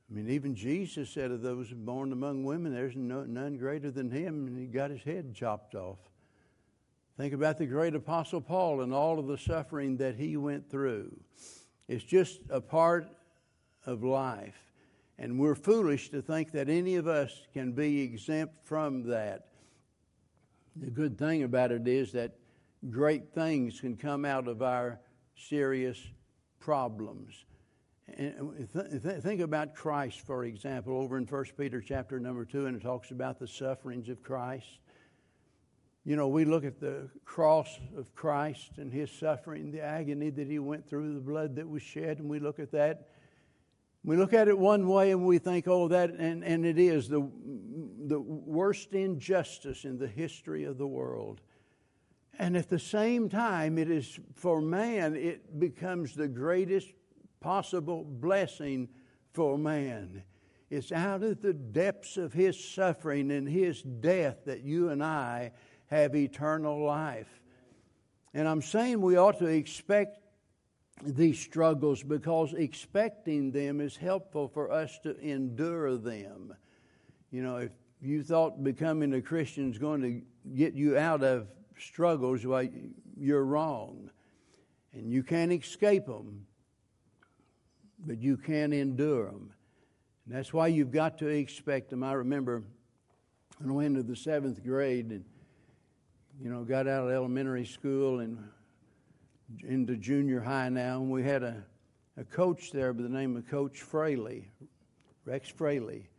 mean, 0.10 0.30
even 0.30 0.56
Jesus 0.56 1.10
said 1.12 1.30
of 1.30 1.42
those 1.42 1.72
born 1.72 2.12
among 2.12 2.44
women, 2.44 2.74
there's 2.74 2.96
no, 2.96 3.24
none 3.24 3.58
greater 3.58 3.92
than 3.92 4.10
him, 4.10 4.48
and 4.48 4.58
he 4.58 4.66
got 4.66 4.90
his 4.90 5.04
head 5.04 5.36
chopped 5.36 5.76
off. 5.76 6.00
Think 7.18 7.34
about 7.34 7.58
the 7.58 7.68
great 7.68 7.96
apostle 7.96 8.42
Paul 8.42 8.82
and 8.82 8.94
all 8.94 9.20
of 9.20 9.28
the 9.28 9.38
suffering 9.38 9.98
that 9.98 10.16
he 10.16 10.38
went 10.38 10.70
through. 10.70 11.16
It's 11.88 12.04
just 12.04 12.42
a 12.50 12.60
part 12.60 13.08
of 13.86 14.04
life. 14.04 14.58
And 15.18 15.40
we're 15.40 15.56
foolish 15.56 16.10
to 16.10 16.22
think 16.22 16.52
that 16.52 16.68
any 16.68 16.96
of 16.96 17.08
us 17.08 17.48
can 17.54 17.72
be 17.72 18.02
exempt 18.02 18.56
from 18.66 19.04
that. 19.10 19.48
The 20.76 20.90
good 20.90 21.18
thing 21.18 21.44
about 21.44 21.72
it 21.72 21.88
is 21.88 22.12
that 22.12 22.34
great 22.90 23.34
things 23.34 23.80
can 23.80 23.98
come 23.98 24.26
out 24.26 24.48
of 24.48 24.62
our 24.62 25.00
serious 25.36 26.00
problems. 26.60 27.46
And 28.18 28.68
th- 28.72 29.22
think 29.22 29.42
about 29.42 29.74
Christ, 29.74 30.22
for 30.22 30.46
example, 30.46 30.98
over 30.98 31.18
in 31.18 31.26
1 31.26 31.46
Peter 31.58 31.82
chapter 31.82 32.20
number 32.20 32.46
2, 32.46 32.68
and 32.68 32.78
it 32.78 32.84
talks 32.84 33.12
about 33.12 33.40
the 33.40 33.48
sufferings 33.48 34.10
of 34.10 34.22
Christ. 34.22 34.80
You 36.06 36.16
know, 36.16 36.28
we 36.28 36.46
look 36.46 36.64
at 36.64 36.80
the 36.80 37.10
cross 37.26 37.80
of 37.98 38.14
Christ 38.14 38.78
and 38.78 38.94
his 38.94 39.12
suffering, 39.12 39.72
the 39.72 39.82
agony 39.82 40.30
that 40.30 40.48
he 40.48 40.60
went 40.60 40.88
through, 40.88 41.16
the 41.16 41.20
blood 41.20 41.56
that 41.56 41.68
was 41.68 41.82
shed, 41.82 42.20
and 42.20 42.30
we 42.30 42.40
look 42.40 42.60
at 42.60 42.72
that. 42.74 43.10
We 44.04 44.16
look 44.16 44.34
at 44.34 44.48
it 44.48 44.56
one 44.56 44.88
way 44.88 45.10
and 45.10 45.26
we 45.26 45.40
think, 45.40 45.68
oh, 45.68 45.88
that, 45.88 46.12
and, 46.12 46.44
and 46.44 46.64
it 46.64 46.78
is 46.78 47.10
the, 47.10 47.28
the 48.06 48.20
worst 48.20 48.94
injustice 48.94 49.84
in 49.84 49.98
the 49.98 50.08
history 50.08 50.66
of 50.66 50.78
the 50.78 50.86
world. 50.86 51.42
And 52.38 52.58
at 52.58 52.70
the 52.70 52.80
same 52.80 53.30
time, 53.30 53.78
it 53.78 53.90
is 53.90 54.20
for 54.36 54.62
man, 54.62 55.16
it 55.16 55.60
becomes 55.60 56.14
the 56.14 56.28
greatest 56.28 56.90
possible 57.40 58.04
blessing 58.04 58.90
for 59.34 59.58
man. 59.58 60.24
It's 60.70 60.92
out 60.92 61.24
of 61.24 61.42
the 61.42 61.54
depths 61.54 62.18
of 62.18 62.34
his 62.34 62.62
suffering 62.62 63.32
and 63.32 63.48
his 63.48 63.82
death 63.82 64.46
that 64.46 64.64
you 64.64 64.90
and 64.90 65.04
I 65.04 65.52
have 65.88 66.16
eternal 66.16 66.84
life. 66.84 67.42
And 68.34 68.48
I'm 68.48 68.62
saying 68.62 69.00
we 69.00 69.16
ought 69.16 69.40
to 69.40 69.46
expect 69.46 70.20
these 71.04 71.40
struggles 71.40 72.04
because 72.04 72.54
expecting 72.54 73.52
them 73.52 73.80
is 73.80 73.96
helpful 73.96 74.48
for 74.48 74.72
us 74.72 74.98
to 75.04 75.18
endure 75.20 75.98
them. 75.98 76.54
You 77.32 77.44
know, 77.44 77.58
if 77.58 77.72
you 78.02 78.24
thought 78.24 78.64
becoming 78.64 79.14
a 79.14 79.22
Christian 79.22 79.72
is 79.72 79.78
going 79.78 80.02
to 80.02 80.22
get 80.56 80.74
you 80.74 80.98
out 80.98 81.24
of 81.24 81.48
struggles, 81.78 82.44
you're 83.18 83.44
wrong. 83.44 84.10
And 84.94 85.12
you 85.12 85.24
can't 85.24 85.52
escape 85.52 86.06
them, 86.06 86.46
but 88.06 88.22
you 88.22 88.38
can 88.38 88.72
endure 88.72 89.26
them. 89.26 89.52
And 90.26 90.36
that's 90.36 90.54
why 90.54 90.68
you've 90.68 90.92
got 90.92 91.18
to 91.20 91.28
expect 91.28 91.90
them. 91.90 92.02
I 92.02 92.14
remember 92.14 92.64
when 93.60 93.70
I 93.70 93.74
went 93.74 93.98
into 93.98 94.04
the 94.04 94.16
seventh 94.16 94.64
grade 94.64 95.10
and, 95.10 95.26
you 96.42 96.50
know, 96.50 96.64
got 96.64 96.88
out 96.88 97.08
of 97.08 97.12
elementary 97.12 97.66
school 97.66 98.22
and 98.22 98.38
into 99.68 99.96
junior 99.96 100.42
high 100.42 100.70
now, 100.70 101.02
and 101.02 101.12
we 101.12 101.24
had 101.24 101.44
a, 101.44 101.64
a 102.18 102.24
coach 102.24 102.72
there 102.72 102.94
by 102.94 103.04
the 103.04 103.10
name 103.10 103.36
of 103.38 103.48
Coach 103.48 103.82
Fraley. 103.82 104.50
Rex 105.26 105.50
Fraley 105.50 106.10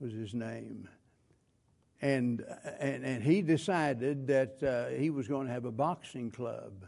was 0.00 0.12
his 0.12 0.34
name. 0.34 0.88
And, 2.02 2.44
and, 2.78 3.04
and 3.04 3.22
he 3.22 3.42
decided 3.42 4.26
that 4.26 4.62
uh, 4.62 4.96
he 4.98 5.10
was 5.10 5.28
going 5.28 5.46
to 5.46 5.52
have 5.52 5.64
a 5.64 5.70
boxing 5.70 6.30
club. 6.30 6.86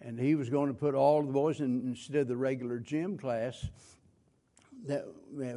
And 0.00 0.18
he 0.18 0.36
was 0.36 0.48
going 0.48 0.68
to 0.68 0.74
put 0.74 0.94
all 0.94 1.22
the 1.22 1.32
boys 1.32 1.60
in, 1.60 1.82
instead 1.86 2.22
of 2.22 2.28
the 2.28 2.36
regular 2.36 2.78
gym 2.78 3.18
class, 3.18 3.66
that 4.86 5.04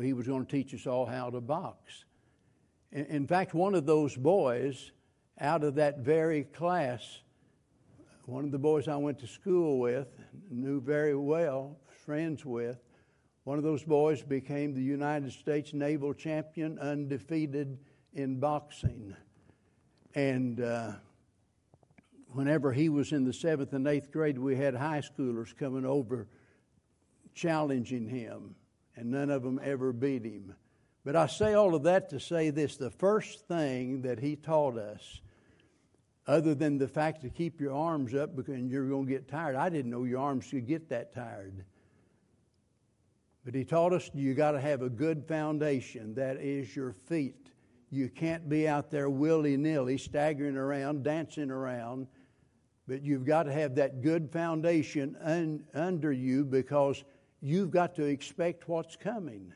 he 0.01 0.13
was 0.13 0.27
going 0.27 0.45
to 0.45 0.51
teach 0.51 0.73
us 0.73 0.87
all 0.87 1.05
how 1.05 1.29
to 1.29 1.39
box. 1.39 2.05
In, 2.91 3.05
in 3.05 3.27
fact, 3.27 3.53
one 3.53 3.75
of 3.75 3.85
those 3.85 4.15
boys 4.15 4.91
out 5.39 5.63
of 5.63 5.75
that 5.75 5.99
very 5.99 6.43
class 6.43 7.21
one 8.31 8.45
of 8.45 8.51
the 8.51 8.59
boys 8.59 8.87
I 8.87 8.95
went 8.95 9.19
to 9.19 9.27
school 9.27 9.79
with, 9.79 10.07
knew 10.49 10.79
very 10.79 11.15
well, 11.15 11.77
friends 12.05 12.45
with, 12.45 12.79
one 13.43 13.57
of 13.57 13.63
those 13.63 13.83
boys 13.83 14.21
became 14.21 14.73
the 14.73 14.81
United 14.81 15.33
States 15.33 15.73
naval 15.73 16.13
champion, 16.13 16.79
undefeated 16.79 17.79
in 18.13 18.39
boxing. 18.39 19.15
And 20.13 20.61
uh, 20.61 20.93
whenever 22.33 22.71
he 22.71 22.89
was 22.89 23.11
in 23.11 23.23
the 23.25 23.33
seventh 23.33 23.73
and 23.73 23.87
eighth 23.87 24.11
grade, 24.11 24.37
we 24.37 24.55
had 24.55 24.75
high 24.75 25.01
schoolers 25.01 25.55
coming 25.55 25.85
over 25.85 26.27
challenging 27.33 28.07
him, 28.07 28.55
and 28.95 29.11
none 29.11 29.29
of 29.29 29.43
them 29.43 29.59
ever 29.63 29.93
beat 29.93 30.25
him. 30.25 30.53
But 31.03 31.15
I 31.15 31.27
say 31.27 31.53
all 31.53 31.73
of 31.73 31.83
that 31.83 32.09
to 32.09 32.19
say 32.19 32.49
this 32.49 32.77
the 32.77 32.91
first 32.91 33.47
thing 33.47 34.03
that 34.03 34.19
he 34.19 34.35
taught 34.35 34.77
us 34.77 35.21
other 36.27 36.53
than 36.53 36.77
the 36.77 36.87
fact 36.87 37.21
to 37.21 37.29
keep 37.29 37.59
your 37.59 37.73
arms 37.73 38.13
up 38.13 38.35
because 38.35 38.59
you're 38.59 38.87
going 38.87 39.07
to 39.07 39.11
get 39.11 39.27
tired. 39.27 39.55
I 39.55 39.69
didn't 39.69 39.89
know 39.89 40.03
your 40.03 40.19
arms 40.19 40.47
could 40.49 40.67
get 40.67 40.89
that 40.89 41.15
tired. 41.15 41.65
But 43.43 43.55
he 43.55 43.65
taught 43.65 43.93
us 43.93 44.11
you 44.13 44.35
got 44.35 44.51
to 44.51 44.61
have 44.61 44.83
a 44.83 44.89
good 44.89 45.25
foundation. 45.27 46.13
That 46.15 46.37
is 46.37 46.75
your 46.75 46.93
feet. 46.93 47.50
You 47.91 48.07
can't 48.07 48.47
be 48.47 48.69
out 48.69 48.89
there 48.89 49.09
willy 49.09 49.57
nilly, 49.57 49.97
staggering 49.97 50.55
around, 50.55 51.03
dancing 51.03 51.51
around. 51.51 52.07
But 52.87 53.03
you've 53.03 53.25
got 53.25 53.43
to 53.43 53.53
have 53.53 53.75
that 53.75 54.01
good 54.01 54.31
foundation 54.31 55.17
un- 55.21 55.65
under 55.73 56.11
you 56.11 56.45
because 56.45 57.03
you've 57.41 57.69
got 57.69 57.95
to 57.95 58.05
expect 58.05 58.69
what's 58.69 58.95
coming. 58.95 59.53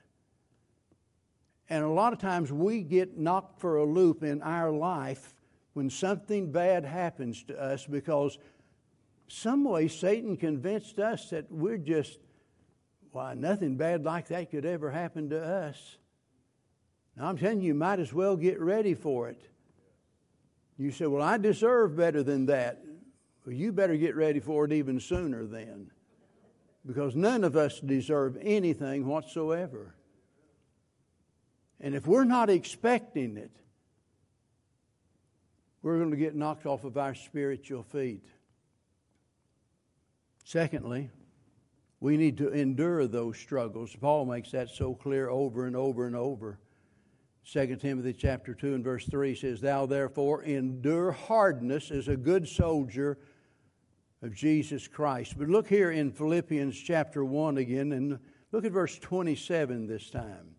And 1.70 1.84
a 1.84 1.90
lot 1.90 2.14
of 2.14 2.20
times 2.20 2.52
we 2.52 2.82
get 2.82 3.18
knocked 3.18 3.60
for 3.60 3.78
a 3.78 3.86
loop 3.86 4.22
in 4.22 4.42
our 4.42 4.70
life 4.70 5.34
when 5.74 5.90
something 5.90 6.52
bad 6.52 6.86
happens 6.86 7.44
to 7.44 7.60
us 7.60 7.86
because 7.86 8.38
some 9.28 9.64
way 9.64 9.88
Satan 9.88 10.38
convinced 10.38 11.00
us 11.00 11.30
that 11.30 11.52
we're 11.52 11.78
just, 11.78 12.20
why, 13.12 13.34
nothing 13.34 13.78
bad 13.78 14.04
like 14.04 14.28
that 14.28 14.52
could 14.52 14.66
ever 14.66 14.92
happen 14.92 15.30
to 15.30 15.42
us. 15.42 15.98
Now, 17.18 17.28
I'm 17.28 17.38
telling 17.38 17.62
you, 17.62 17.68
you 17.68 17.74
might 17.74 18.00
as 18.00 18.14
well 18.14 18.36
get 18.36 18.60
ready 18.60 18.94
for 18.94 19.30
it. 19.30 19.42
You 20.78 20.92
say, 20.92 21.06
Well, 21.06 21.22
I 21.22 21.38
deserve 21.38 21.96
better 21.96 22.24
than 22.24 22.48
that. 22.48 22.84
Well, 23.46 23.56
you 23.56 23.72
better 23.72 23.96
get 23.96 24.16
ready 24.16 24.40
for 24.40 24.66
it 24.66 24.74
even 24.74 25.00
sooner 25.00 25.46
then. 25.46 25.92
Because 26.86 27.16
none 27.16 27.44
of 27.44 27.56
us 27.56 27.80
deserve 27.80 28.38
anything 28.42 29.06
whatsoever. 29.06 29.96
And 31.80 31.96
if 31.96 32.08
we're 32.08 32.26
not 32.26 32.50
expecting 32.50 33.38
it, 33.38 33.52
we're 35.82 35.98
going 36.00 36.12
to 36.12 36.18
get 36.18 36.36
knocked 36.36 36.66
off 36.66 36.84
of 36.84 36.98
our 36.98 37.14
spiritual 37.14 37.84
feet. 37.84 38.26
Secondly, 40.44 41.10
we 42.00 42.18
need 42.18 42.38
to 42.40 42.50
endure 42.50 43.08
those 43.08 43.38
struggles. 43.38 43.96
Paul 43.96 44.26
makes 44.26 44.52
that 44.52 44.70
so 44.70 44.94
clear 44.94 45.30
over 45.30 45.66
and 45.66 45.76
over 45.76 46.08
and 46.08 46.16
over. 46.16 46.60
2 47.52 47.76
Timothy 47.76 48.14
chapter 48.14 48.54
2 48.54 48.74
and 48.74 48.84
verse 48.84 49.06
3 49.06 49.36
says, 49.36 49.62
Thou 49.62 49.86
therefore 49.86 50.44
endure 50.44 51.12
hardness 51.12 51.92
as 51.92 52.08
a 52.08 52.18
good 52.18 52.48
soldier 52.48 53.20
of 54.24 54.34
Jesus 54.34 54.88
Christ. 54.88 55.38
But 55.38 55.50
look 55.50 55.68
here 55.68 55.92
in 55.92 56.12
Philippians 56.12 56.78
chapter 56.78 57.24
1 57.24 57.58
again, 57.58 57.92
and 57.92 58.20
look 58.52 58.66
at 58.66 58.72
verse 58.72 58.98
27 58.98 59.86
this 59.86 60.10
time. 60.10 60.56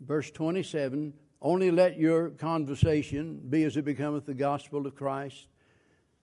Verse 0.00 0.30
27 0.30 1.14
only 1.44 1.70
let 1.70 1.98
your 1.98 2.30
conversation 2.30 3.38
be 3.50 3.64
as 3.64 3.76
it 3.76 3.84
becometh 3.84 4.24
the 4.24 4.32
gospel 4.32 4.86
of 4.86 4.94
Christ, 4.94 5.46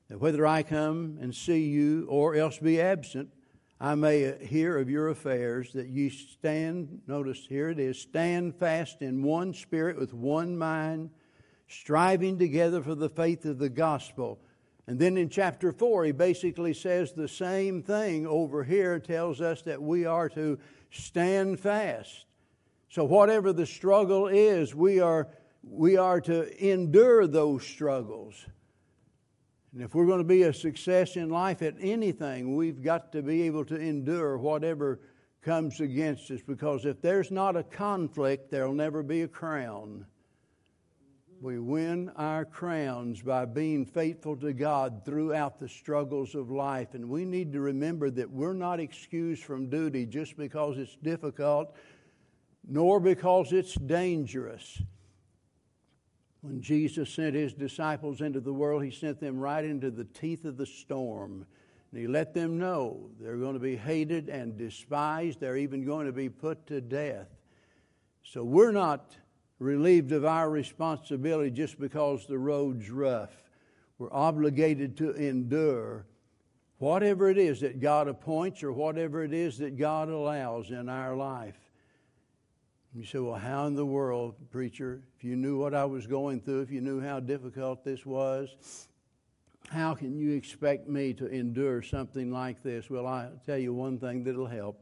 that 0.09 0.19
whether 0.19 0.47
I 0.47 0.63
come 0.63 1.19
and 1.21 1.33
see 1.33 1.67
you 1.67 2.07
or 2.09 2.33
else 2.33 2.57
be 2.57 2.81
absent, 2.81 3.29
I 3.83 3.95
may 3.95 4.37
hear 4.45 4.77
of 4.77 4.91
your 4.91 5.09
affairs, 5.09 5.73
that 5.73 5.87
ye 5.87 6.09
stand, 6.09 7.01
notice 7.07 7.47
here 7.49 7.69
it 7.69 7.79
is, 7.79 7.99
stand 7.99 8.55
fast 8.55 9.01
in 9.01 9.23
one 9.23 9.55
spirit 9.55 9.97
with 9.97 10.13
one 10.13 10.55
mind, 10.55 11.09
striving 11.67 12.37
together 12.37 12.83
for 12.83 12.93
the 12.93 13.09
faith 13.09 13.43
of 13.43 13.57
the 13.57 13.69
gospel. 13.69 14.39
And 14.85 14.99
then 14.99 15.17
in 15.17 15.29
chapter 15.29 15.71
4, 15.71 16.05
he 16.05 16.11
basically 16.11 16.75
says 16.75 17.13
the 17.13 17.27
same 17.27 17.81
thing 17.81 18.27
over 18.27 18.63
here, 18.63 18.99
tells 18.99 19.41
us 19.41 19.63
that 19.63 19.81
we 19.81 20.05
are 20.05 20.29
to 20.29 20.59
stand 20.91 21.59
fast. 21.59 22.25
So, 22.87 23.03
whatever 23.03 23.51
the 23.51 23.65
struggle 23.65 24.27
is, 24.27 24.75
we 24.75 24.99
are, 24.99 25.27
we 25.63 25.97
are 25.97 26.21
to 26.21 26.71
endure 26.71 27.25
those 27.25 27.65
struggles. 27.65 28.45
And 29.73 29.81
if 29.81 29.95
we're 29.95 30.05
going 30.05 30.19
to 30.19 30.25
be 30.25 30.43
a 30.43 30.53
success 30.53 31.15
in 31.15 31.29
life 31.29 31.61
at 31.61 31.75
anything, 31.79 32.55
we've 32.55 32.81
got 32.81 33.11
to 33.13 33.21
be 33.21 33.43
able 33.43 33.63
to 33.65 33.75
endure 33.75 34.37
whatever 34.37 34.99
comes 35.41 35.79
against 35.79 36.29
us 36.29 36.41
because 36.45 36.85
if 36.85 37.01
there's 37.01 37.31
not 37.31 37.55
a 37.55 37.63
conflict, 37.63 38.51
there'll 38.51 38.73
never 38.73 39.01
be 39.01 39.21
a 39.21 39.27
crown. 39.27 40.05
We 41.41 41.57
win 41.57 42.11
our 42.17 42.45
crowns 42.45 43.23
by 43.23 43.45
being 43.45 43.83
faithful 43.83 44.35
to 44.37 44.53
God 44.53 45.01
throughout 45.03 45.59
the 45.59 45.67
struggles 45.67 46.35
of 46.35 46.51
life. 46.51 46.93
And 46.93 47.09
we 47.09 47.25
need 47.25 47.51
to 47.53 47.61
remember 47.61 48.11
that 48.11 48.29
we're 48.29 48.53
not 48.53 48.79
excused 48.79 49.43
from 49.43 49.67
duty 49.67 50.05
just 50.05 50.37
because 50.37 50.77
it's 50.77 50.97
difficult 50.97 51.75
nor 52.67 52.99
because 52.99 53.53
it's 53.53 53.73
dangerous. 53.73 54.83
When 56.41 56.61
Jesus 56.61 57.09
sent 57.09 57.35
his 57.35 57.53
disciples 57.53 58.21
into 58.21 58.39
the 58.39 58.53
world, 58.53 58.83
he 58.83 58.91
sent 58.91 59.19
them 59.19 59.39
right 59.39 59.63
into 59.63 59.91
the 59.91 60.05
teeth 60.05 60.43
of 60.43 60.57
the 60.57 60.65
storm. 60.65 61.45
And 61.91 62.01
he 62.01 62.07
let 62.07 62.33
them 62.33 62.57
know 62.57 63.09
they're 63.19 63.37
going 63.37 63.53
to 63.53 63.59
be 63.59 63.75
hated 63.75 64.27
and 64.27 64.57
despised. 64.57 65.39
They're 65.39 65.57
even 65.57 65.85
going 65.85 66.07
to 66.07 66.11
be 66.11 66.29
put 66.29 66.65
to 66.67 66.81
death. 66.81 67.27
So 68.23 68.43
we're 68.43 68.71
not 68.71 69.15
relieved 69.59 70.11
of 70.11 70.25
our 70.25 70.49
responsibility 70.49 71.51
just 71.51 71.79
because 71.79 72.25
the 72.25 72.39
road's 72.39 72.89
rough. 72.89 73.31
We're 73.99 74.11
obligated 74.11 74.97
to 74.97 75.11
endure 75.11 76.05
whatever 76.79 77.29
it 77.29 77.37
is 77.37 77.59
that 77.59 77.79
God 77.79 78.07
appoints 78.07 78.63
or 78.63 78.71
whatever 78.71 79.23
it 79.23 79.33
is 79.33 79.59
that 79.59 79.77
God 79.77 80.09
allows 80.09 80.71
in 80.71 80.89
our 80.89 81.15
life. 81.15 81.60
You 82.93 83.05
say, 83.05 83.19
well, 83.19 83.35
how 83.35 83.67
in 83.67 83.75
the 83.75 83.85
world, 83.85 84.35
preacher, 84.51 85.01
if 85.17 85.23
you 85.23 85.37
knew 85.37 85.57
what 85.57 85.73
I 85.73 85.85
was 85.85 86.07
going 86.07 86.41
through, 86.41 86.61
if 86.61 86.71
you 86.71 86.81
knew 86.81 86.99
how 86.99 87.21
difficult 87.21 87.85
this 87.85 88.05
was, 88.05 88.87
how 89.69 89.95
can 89.95 90.19
you 90.19 90.35
expect 90.35 90.89
me 90.89 91.13
to 91.13 91.27
endure 91.27 91.81
something 91.81 92.31
like 92.31 92.61
this? 92.63 92.89
Well, 92.89 93.07
I'll 93.07 93.31
tell 93.45 93.57
you 93.57 93.73
one 93.73 93.97
thing 93.97 94.25
that'll 94.25 94.45
help, 94.45 94.81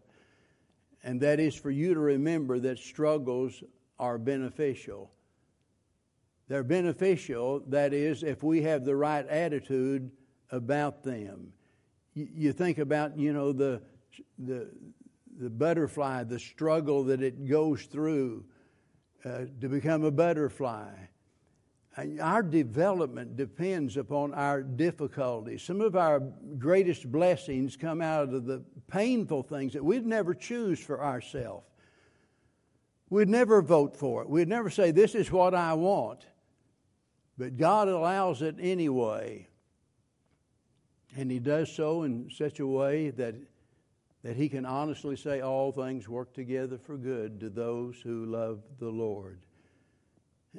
and 1.03 1.21
that 1.21 1.39
is 1.39 1.53
for 1.53 1.69
you 1.69 1.93
to 1.93 1.99
remember 1.99 2.57
that 2.59 2.79
struggles 2.79 3.63
are 3.99 4.17
beneficial. 4.17 5.11
They're 6.47 6.63
beneficial, 6.63 7.59
that 7.67 7.93
is, 7.93 8.23
if 8.23 8.41
we 8.41 8.63
have 8.63 8.85
the 8.85 8.95
right 8.95 9.27
attitude 9.27 10.09
about 10.49 11.03
them. 11.03 11.53
You, 12.15 12.51
think 12.53 12.79
about, 12.79 13.17
you 13.19 13.31
know, 13.31 13.53
the, 13.53 13.83
the, 14.39 14.67
the 15.39 15.49
butterfly, 15.49 16.23
the 16.25 16.37
struggle 16.37 17.05
that 17.05 17.21
it 17.21 17.47
goes 17.47 17.83
through 17.83 18.43
uh, 19.23 19.45
to 19.61 19.69
become 19.69 20.03
a 20.03 20.11
butterfly. 20.11 20.91
Our 22.21 22.43
development 22.43 23.35
depends 23.35 23.97
upon 23.97 24.33
our 24.33 24.61
difficulties. 24.61 25.63
Some 25.63 25.81
of 25.81 25.95
our 25.95 26.19
greatest 26.57 27.11
blessings 27.11 27.75
come 27.75 28.01
out 28.01 28.33
of 28.33 28.45
the 28.45 28.63
painful 28.87 29.43
things 29.43 29.73
that 29.73 29.83
we'd 29.83 30.05
never 30.05 30.33
choose 30.33 30.79
for 30.79 31.03
ourselves. 31.03 31.65
We'd 33.09 33.27
never 33.27 33.61
vote 33.61 33.97
for 33.97 34.21
it. 34.21 34.29
We'd 34.29 34.47
never 34.47 34.69
say, 34.69 34.91
This 34.91 35.15
is 35.15 35.31
what 35.31 35.55
I 35.55 35.73
want. 35.73 36.25
But 37.37 37.57
God 37.57 37.87
allows 37.87 38.41
it 38.41 38.55
anyway. 38.59 39.47
And 41.17 41.31
He 41.31 41.39
does 41.39 41.71
so 41.71 42.03
in 42.03 42.29
such 42.29 42.59
a 42.59 42.67
way 42.67 43.09
that, 43.11 43.35
that 44.23 44.35
He 44.35 44.49
can 44.49 44.65
honestly 44.65 45.15
say, 45.15 45.41
All 45.41 45.71
things 45.71 46.09
work 46.09 46.33
together 46.33 46.77
for 46.77 46.97
good 46.97 47.39
to 47.39 47.49
those 47.49 47.99
who 48.01 48.25
love 48.25 48.61
the 48.79 48.89
Lord. 48.89 49.39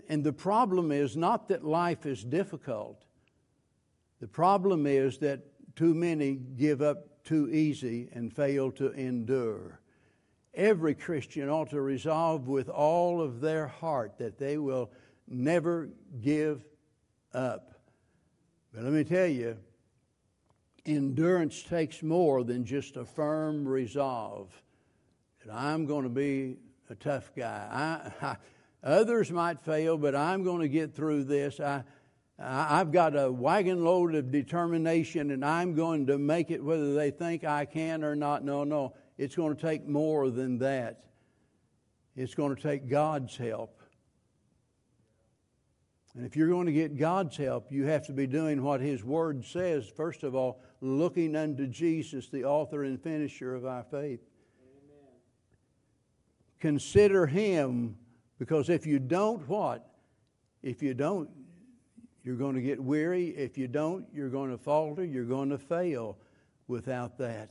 And 0.09 0.23
the 0.23 0.33
problem 0.33 0.93
is 0.93 1.17
not 1.17 1.49
that 1.49 1.65
life 1.65 2.07
is 2.07 2.25
difficult, 2.25 3.05
the 4.21 4.29
problem 4.29 4.87
is 4.87 5.19
that 5.19 5.41
too 5.77 5.95
many 5.95 6.35
give 6.35 6.83
up 6.83 7.25
too 7.25 7.49
easy 7.51 8.09
and 8.13 8.35
fail 8.35 8.71
to 8.73 8.91
endure. 8.93 9.81
Every 10.55 10.95
Christian 10.95 11.49
ought 11.49 11.71
to 11.71 11.81
resolve 11.81 12.49
with 12.49 12.69
all 12.69 13.23
of 13.23 13.41
their 13.41 13.69
heart 13.69 14.19
that 14.19 14.39
they 14.39 14.59
will 14.59 14.91
never 15.29 15.89
give 16.21 16.65
up. 17.33 17.81
But 18.75 18.85
let 18.85 18.93
me 18.93 19.05
tell 19.05 19.27
you, 19.27 19.57
endurance 20.87 21.63
takes 21.63 22.03
more 22.03 22.45
than 22.45 22.65
just 22.65 22.97
a 22.97 23.05
firm 23.05 23.67
resolve 23.67 24.51
that 25.45 25.53
I'm 25.53 25.87
going 25.87 26.05
to 26.05 26.11
be 26.11 26.57
a 26.89 26.95
tough 26.95 27.31
guy. 27.37 28.13
I, 28.23 28.27
I, 28.27 28.37
others 28.83 29.31
might 29.31 29.61
fail, 29.61 29.97
but 29.97 30.15
I'm 30.15 30.43
going 30.43 30.61
to 30.61 30.69
get 30.69 30.95
through 30.95 31.25
this. 31.25 31.61
I, 31.61 31.85
I've 32.39 32.91
got 32.91 33.17
a 33.17 33.31
wagon 33.31 33.85
load 33.85 34.15
of 34.15 34.31
determination 34.31 35.31
and 35.31 35.45
I'm 35.45 35.75
going 35.75 36.07
to 36.07 36.19
make 36.19 36.51
it 36.51 36.65
whether 36.65 36.95
they 36.95 37.11
think 37.11 37.45
I 37.45 37.67
can 37.67 38.03
or 38.03 38.17
not. 38.17 38.45
No, 38.45 38.65
no. 38.65 38.95
It's 39.19 39.37
going 39.37 39.55
to 39.55 39.61
take 39.61 39.87
more 39.87 40.31
than 40.31 40.59
that. 40.59 41.05
It's 42.17 42.35
going 42.35 42.57
to 42.57 42.61
take 42.61 42.89
God's 42.89 43.37
help. 43.37 43.81
And 46.15 46.27
if 46.27 46.35
you're 46.35 46.49
going 46.49 46.67
to 46.67 46.73
get 46.73 46.97
God's 46.97 47.37
help, 47.37 47.71
you 47.71 47.85
have 47.85 48.07
to 48.07 48.13
be 48.13 48.27
doing 48.27 48.63
what 48.63 48.81
His 48.81 49.05
Word 49.05 49.45
says. 49.45 49.89
First 49.89 50.23
of 50.23 50.35
all, 50.35 50.61
looking 50.81 51.37
unto 51.37 51.67
Jesus, 51.67 52.29
the 52.29 52.45
author 52.45 52.85
and 52.85 53.01
finisher 53.03 53.55
of 53.55 53.67
our 53.67 53.85
faith. 53.85 54.21
Amen. 54.63 55.15
Consider 56.59 57.27
Him, 57.27 57.97
because 58.39 58.69
if 58.69 58.87
you 58.87 58.99
don't, 58.99 59.47
what? 59.49 59.87
If 60.63 60.83
you 60.83 60.95
don't, 60.95 61.29
you're 62.23 62.37
going 62.37 62.55
to 62.55 62.63
get 62.63 62.83
weary. 62.83 63.29
If 63.29 63.57
you 63.57 63.69
don't, 63.69 64.07
you're 64.13 64.29
going 64.29 64.51
to 64.51 64.59
falter. 64.59 65.05
You're 65.05 65.25
going 65.25 65.51
to 65.51 65.59
fail 65.59 66.19
without 66.69 67.17
that. 67.19 67.51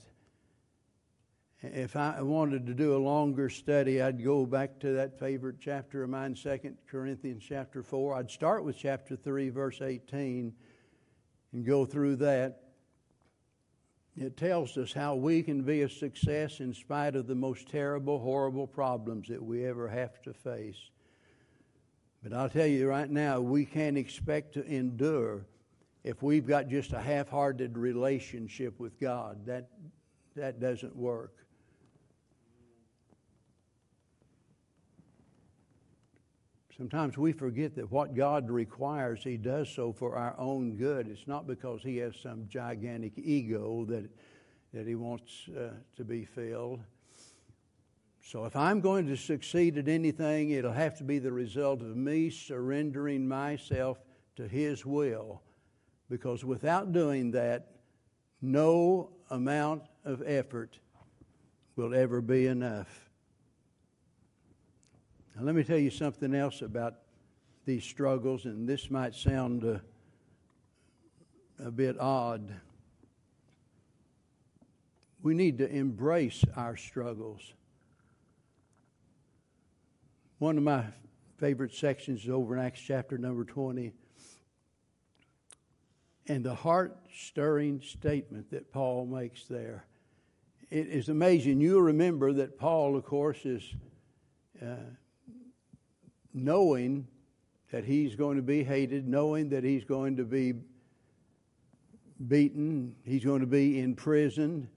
If 1.62 1.98
I 1.98 2.22
wanted 2.22 2.66
to 2.68 2.74
do 2.74 2.96
a 2.96 3.00
longer 3.00 3.50
study, 3.50 4.02
I'd 4.02 4.24
go 4.24 4.46
back 4.46 4.80
to 4.80 4.94
that 4.94 5.20
favorite 5.20 5.58
chapter 5.60 6.04
of 6.04 6.10
mine, 6.10 6.34
2 6.34 6.58
Corinthians 6.88 7.44
chapter 7.46 7.84
4. 7.84 8.16
I'd 8.16 8.32
start 8.32 8.64
with 8.64 8.78
chapter 8.78 9.18
3, 9.18 9.50
verse 9.50 9.82
18, 9.82 10.54
and 11.52 11.66
go 11.66 11.86
through 11.86 12.16
that. 12.18 12.69
It 14.20 14.36
tells 14.36 14.78
us 14.78 14.92
how 14.92 15.16
we 15.16 15.42
can 15.42 15.62
be 15.62 15.84
a 15.84 15.90
success 15.90 16.60
in 16.60 16.74
spite 16.74 17.16
of 17.16 17.26
the 17.26 17.36
most 17.36 17.70
terrible, 17.70 18.20
horrible 18.20 18.68
problems 18.68 19.30
that 19.30 19.42
we 19.42 19.66
ever 19.66 19.88
have 19.88 20.22
to 20.24 20.34
face. 20.34 20.90
But 22.22 22.34
I'll 22.34 22.50
tell 22.50 22.68
you 22.68 22.90
right 22.90 23.10
now, 23.10 23.40
we 23.40 23.64
can't 23.64 23.98
expect 23.98 24.56
to 24.56 24.66
endure 24.66 25.46
if 26.04 26.22
we've 26.22 26.46
got 26.46 26.68
just 26.68 26.92
a 26.92 27.00
half 27.00 27.30
hearted 27.30 27.78
relationship 27.78 28.78
with 28.78 29.00
God. 29.00 29.46
That, 29.46 29.70
that 30.36 30.60
doesn't 30.60 30.98
work. 30.98 31.38
Sometimes 36.80 37.18
we 37.18 37.34
forget 37.34 37.76
that 37.76 37.92
what 37.92 38.16
God 38.16 38.50
requires, 38.50 39.22
He 39.22 39.36
does 39.36 39.70
so 39.70 39.92
for 39.92 40.16
our 40.16 40.34
own 40.40 40.78
good. 40.78 41.10
It's 41.10 41.28
not 41.28 41.46
because 41.46 41.84
He 41.84 41.98
has 41.98 42.16
some 42.16 42.48
gigantic 42.48 43.12
ego 43.18 43.84
that, 43.90 44.10
that 44.74 44.88
He 44.88 44.96
wants 44.96 45.50
uh, 45.50 45.72
to 45.98 46.06
be 46.06 46.24
filled. 46.24 46.80
So 48.22 48.46
if 48.46 48.56
I'm 48.56 48.80
going 48.80 49.08
to 49.08 49.18
succeed 49.18 49.78
at 49.78 49.90
anything, 49.90 50.52
it'll 50.52 50.72
have 50.72 50.98
to 51.00 51.04
be 51.04 51.20
the 51.20 51.34
result 51.34 51.82
of 51.82 51.98
me 51.98 52.30
surrendering 52.30 53.28
myself 53.28 53.98
to 54.38 54.48
His 54.48 54.86
will. 54.86 55.42
Because 56.10 56.46
without 56.46 56.94
doing 56.94 57.32
that, 57.32 57.74
no 58.42 59.10
amount 59.30 59.84
of 60.06 60.24
effort 60.26 60.80
will 61.76 61.94
ever 61.94 62.22
be 62.22 62.48
enough. 62.48 63.09
Now, 65.40 65.46
let 65.46 65.56
me 65.56 65.64
tell 65.64 65.78
you 65.78 65.90
something 65.90 66.36
else 66.36 66.62
about 66.62 66.96
these 67.66 67.86
struggles, 67.86 68.44
and 68.44 68.68
this 68.68 68.92
might 68.92 69.16
sound 69.16 69.64
uh, 69.64 69.80
a 71.64 71.72
bit 71.72 71.98
odd. 71.98 72.54
We 75.22 75.34
need 75.34 75.60
to 75.60 75.70
embrace 75.70 76.44
our 76.58 76.76
struggles. 76.76 77.54
One 80.40 80.58
of 80.58 80.64
my 80.64 80.84
favorite 81.38 81.74
sections 81.74 82.24
is 82.24 82.30
over 82.30 82.58
in 82.58 82.66
Acts 82.66 82.82
chapter 82.86 83.18
number 83.18 83.46
20. 83.46 83.94
And 86.28 86.44
the 86.44 86.56
heart 86.56 86.98
stirring 87.16 87.82
statement 87.82 88.52
that 88.52 88.74
Paul 88.74 89.06
makes 89.06 89.46
there. 89.46 89.86
It 90.70 90.88
is 90.88 91.08
amazing. 91.08 91.62
You'll 91.62 91.82
remember 91.82 92.34
that 92.34 92.58
Paul, 92.60 92.98
of 92.98 93.06
course, 93.06 93.46
is 93.46 93.64
uh, 94.62 94.76
knowing 96.44 97.08
that 97.72 97.84
he's 97.84 98.16
going 98.16 98.38
to 98.38 98.44
be 98.44 98.64
hated, 98.64 99.08
knowing 99.08 99.50
that 99.50 99.64
he's 99.64 99.84
going 99.84 100.18
to 100.18 100.24
be 100.24 100.54
beaten, 102.28 102.96
he's 103.06 103.24
going 103.24 103.42
to 103.42 103.48
be 103.48 103.80
imprisoned. 103.80 104.68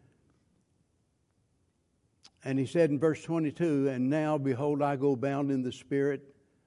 And 2.44 2.58
he 2.58 2.66
said 2.66 2.90
in 2.90 2.98
verse 2.98 3.22
22 3.22 3.88
And 3.88 4.10
now, 4.10 4.36
behold, 4.38 4.82
I 4.82 4.96
go 4.96 5.16
bound 5.16 5.50
in 5.50 5.62
the 5.62 5.72
Spirit 5.72 6.22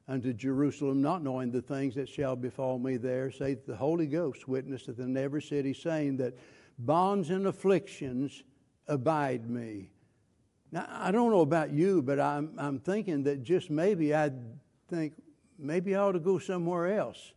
unto 0.08 0.34
Jerusalem, 0.34 1.02
not 1.02 1.24
knowing 1.24 1.52
the 1.52 1.62
things 1.62 1.96
that 1.96 2.08
shall 2.08 2.36
befall 2.36 2.78
me 2.78 2.98
there, 2.98 3.32
saith 3.32 3.66
the 3.66 3.76
Holy 3.76 4.08
Ghost 4.08 4.48
witnesseth 4.48 5.00
in 5.00 5.18
every 5.18 5.42
city, 5.42 5.74
saying 5.74 6.18
that 6.18 6.38
bonds 6.80 7.30
and 7.30 7.48
afflictions 7.48 8.44
abide 8.88 9.50
me. 9.50 9.90
Now, 10.72 10.88
I 10.90 11.12
don't 11.12 11.32
know 11.32 11.42
about 11.42 11.72
you, 11.72 12.02
but 12.02 12.20
I'm, 12.20 12.52
I'm 12.58 12.80
thinking 12.80 13.24
that 13.24 13.44
just 13.44 13.70
maybe 13.70 14.14
I'd 14.14 14.36
think 14.89 15.13
maybe 15.58 15.95
I 15.95 16.00
ought 16.00 16.13
to 16.13 16.19
go 16.19 16.39
somewhere 16.39 16.98
else, 16.98 17.34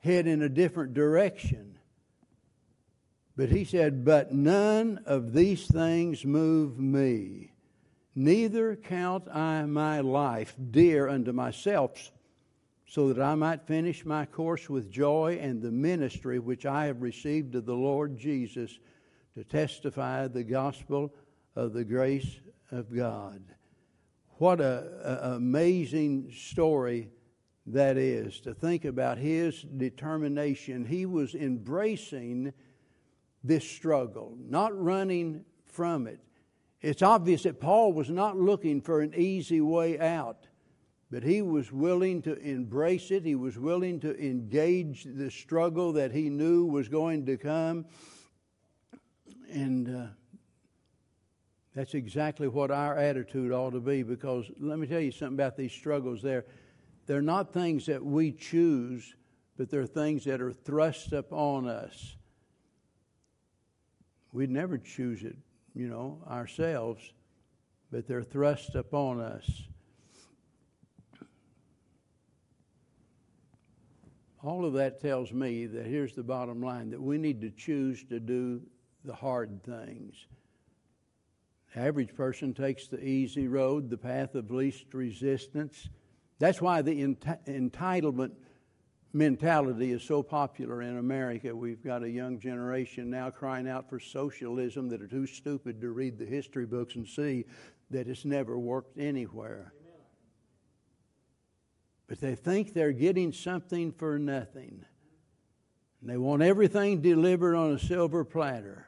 head 0.00 0.26
in 0.26 0.42
a 0.42 0.48
different 0.48 0.94
direction. 0.94 1.78
But 3.36 3.50
he 3.50 3.64
said, 3.64 4.04
But 4.04 4.32
none 4.32 5.00
of 5.06 5.32
these 5.32 5.66
things 5.66 6.24
move 6.24 6.78
me. 6.78 7.52
Neither 8.14 8.74
count 8.74 9.28
I 9.28 9.64
my 9.66 10.00
life 10.00 10.56
dear 10.70 11.08
unto 11.08 11.32
myself, 11.32 12.10
so 12.86 13.12
that 13.12 13.22
I 13.22 13.34
might 13.36 13.66
finish 13.66 14.04
my 14.04 14.26
course 14.26 14.68
with 14.68 14.90
joy 14.90 15.38
and 15.40 15.62
the 15.62 15.70
ministry 15.70 16.38
which 16.38 16.66
I 16.66 16.86
have 16.86 17.02
received 17.02 17.54
of 17.54 17.66
the 17.66 17.74
Lord 17.74 18.18
Jesus 18.18 18.76
to 19.34 19.44
testify 19.44 20.26
the 20.26 20.42
gospel 20.42 21.14
of 21.54 21.74
the 21.74 21.84
grace 21.84 22.40
of 22.72 22.92
God. 22.92 23.42
What 24.38 24.60
a, 24.60 25.34
amazing 25.34 26.30
story 26.32 27.10
that 27.66 27.96
is 27.96 28.40
to 28.42 28.54
think 28.54 28.84
about 28.84 29.18
his 29.18 29.62
determination. 29.62 30.84
He 30.84 31.06
was 31.06 31.34
embracing 31.34 32.52
this 33.42 33.68
struggle, 33.68 34.36
not 34.38 34.80
running 34.80 35.44
from 35.66 36.06
it. 36.06 36.20
It's 36.80 37.02
obvious 37.02 37.42
that 37.42 37.60
Paul 37.60 37.92
was 37.92 38.10
not 38.10 38.36
looking 38.36 38.80
for 38.80 39.00
an 39.00 39.12
easy 39.16 39.60
way 39.60 39.98
out, 39.98 40.46
but 41.10 41.24
he 41.24 41.42
was 41.42 41.72
willing 41.72 42.22
to 42.22 42.38
embrace 42.38 43.10
it. 43.10 43.24
He 43.24 43.34
was 43.34 43.58
willing 43.58 43.98
to 44.00 44.16
engage 44.24 45.04
the 45.04 45.32
struggle 45.32 45.92
that 45.94 46.12
he 46.12 46.30
knew 46.30 46.64
was 46.64 46.88
going 46.88 47.26
to 47.26 47.36
come. 47.36 47.86
And 49.50 49.88
uh, 49.88 50.06
that's 51.78 51.94
exactly 51.94 52.48
what 52.48 52.72
our 52.72 52.96
attitude 52.96 53.52
ought 53.52 53.70
to 53.70 53.78
be 53.78 54.02
because 54.02 54.50
let 54.58 54.80
me 54.80 54.86
tell 54.88 54.98
you 54.98 55.12
something 55.12 55.36
about 55.36 55.56
these 55.56 55.70
struggles 55.70 56.20
there. 56.20 56.44
they're 57.06 57.22
not 57.22 57.52
things 57.52 57.86
that 57.86 58.04
we 58.04 58.32
choose, 58.32 59.14
but 59.56 59.70
they're 59.70 59.86
things 59.86 60.24
that 60.24 60.40
are 60.40 60.52
thrust 60.52 61.12
upon 61.12 61.68
us. 61.68 62.16
We'd 64.32 64.50
never 64.50 64.76
choose 64.76 65.22
it, 65.22 65.36
you 65.72 65.86
know, 65.86 66.20
ourselves, 66.28 67.12
but 67.92 68.08
they're 68.08 68.24
thrust 68.24 68.74
upon 68.74 69.20
us. 69.20 69.48
All 74.42 74.64
of 74.64 74.72
that 74.72 75.00
tells 75.00 75.32
me 75.32 75.66
that 75.66 75.86
here's 75.86 76.16
the 76.16 76.24
bottom 76.24 76.60
line 76.60 76.90
that 76.90 77.00
we 77.00 77.18
need 77.18 77.40
to 77.42 77.50
choose 77.50 78.02
to 78.08 78.18
do 78.18 78.62
the 79.04 79.14
hard 79.14 79.62
things. 79.62 80.26
The 81.74 81.80
average 81.80 82.14
person 82.14 82.54
takes 82.54 82.86
the 82.86 83.02
easy 83.02 83.46
road, 83.48 83.90
the 83.90 83.98
path 83.98 84.34
of 84.34 84.50
least 84.50 84.86
resistance. 84.92 85.88
That's 86.38 86.60
why 86.62 86.82
the 86.82 87.02
ent- 87.02 87.46
entitlement 87.46 88.32
mentality 89.12 89.92
is 89.92 90.02
so 90.02 90.22
popular 90.22 90.82
in 90.82 90.98
America. 90.98 91.54
We've 91.54 91.82
got 91.82 92.02
a 92.02 92.10
young 92.10 92.38
generation 92.38 93.10
now 93.10 93.30
crying 93.30 93.68
out 93.68 93.88
for 93.88 93.98
socialism 93.98 94.88
that 94.90 95.02
are 95.02 95.08
too 95.08 95.26
stupid 95.26 95.80
to 95.80 95.90
read 95.90 96.18
the 96.18 96.26
history 96.26 96.66
books 96.66 96.94
and 96.94 97.06
see 97.06 97.44
that 97.90 98.08
it's 98.08 98.24
never 98.24 98.58
worked 98.58 98.98
anywhere. 98.98 99.72
But 102.06 102.20
they 102.20 102.34
think 102.34 102.72
they're 102.72 102.92
getting 102.92 103.32
something 103.32 103.92
for 103.92 104.18
nothing. 104.18 104.84
And 106.00 106.08
they 106.08 106.16
want 106.16 106.42
everything 106.42 107.02
delivered 107.02 107.54
on 107.54 107.72
a 107.72 107.78
silver 107.78 108.24
platter. 108.24 108.87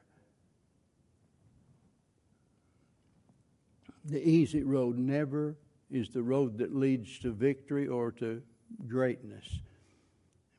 The 4.05 4.27
easy 4.27 4.63
road 4.63 4.99
never 4.99 5.57
is 5.91 6.09
the 6.11 6.23
road 6.23 6.59
that 6.59 6.75
leads 6.75 7.19
to 7.21 7.33
victory 7.33 7.87
or 7.87 8.13
to 8.13 8.43
greatness. 8.87 9.45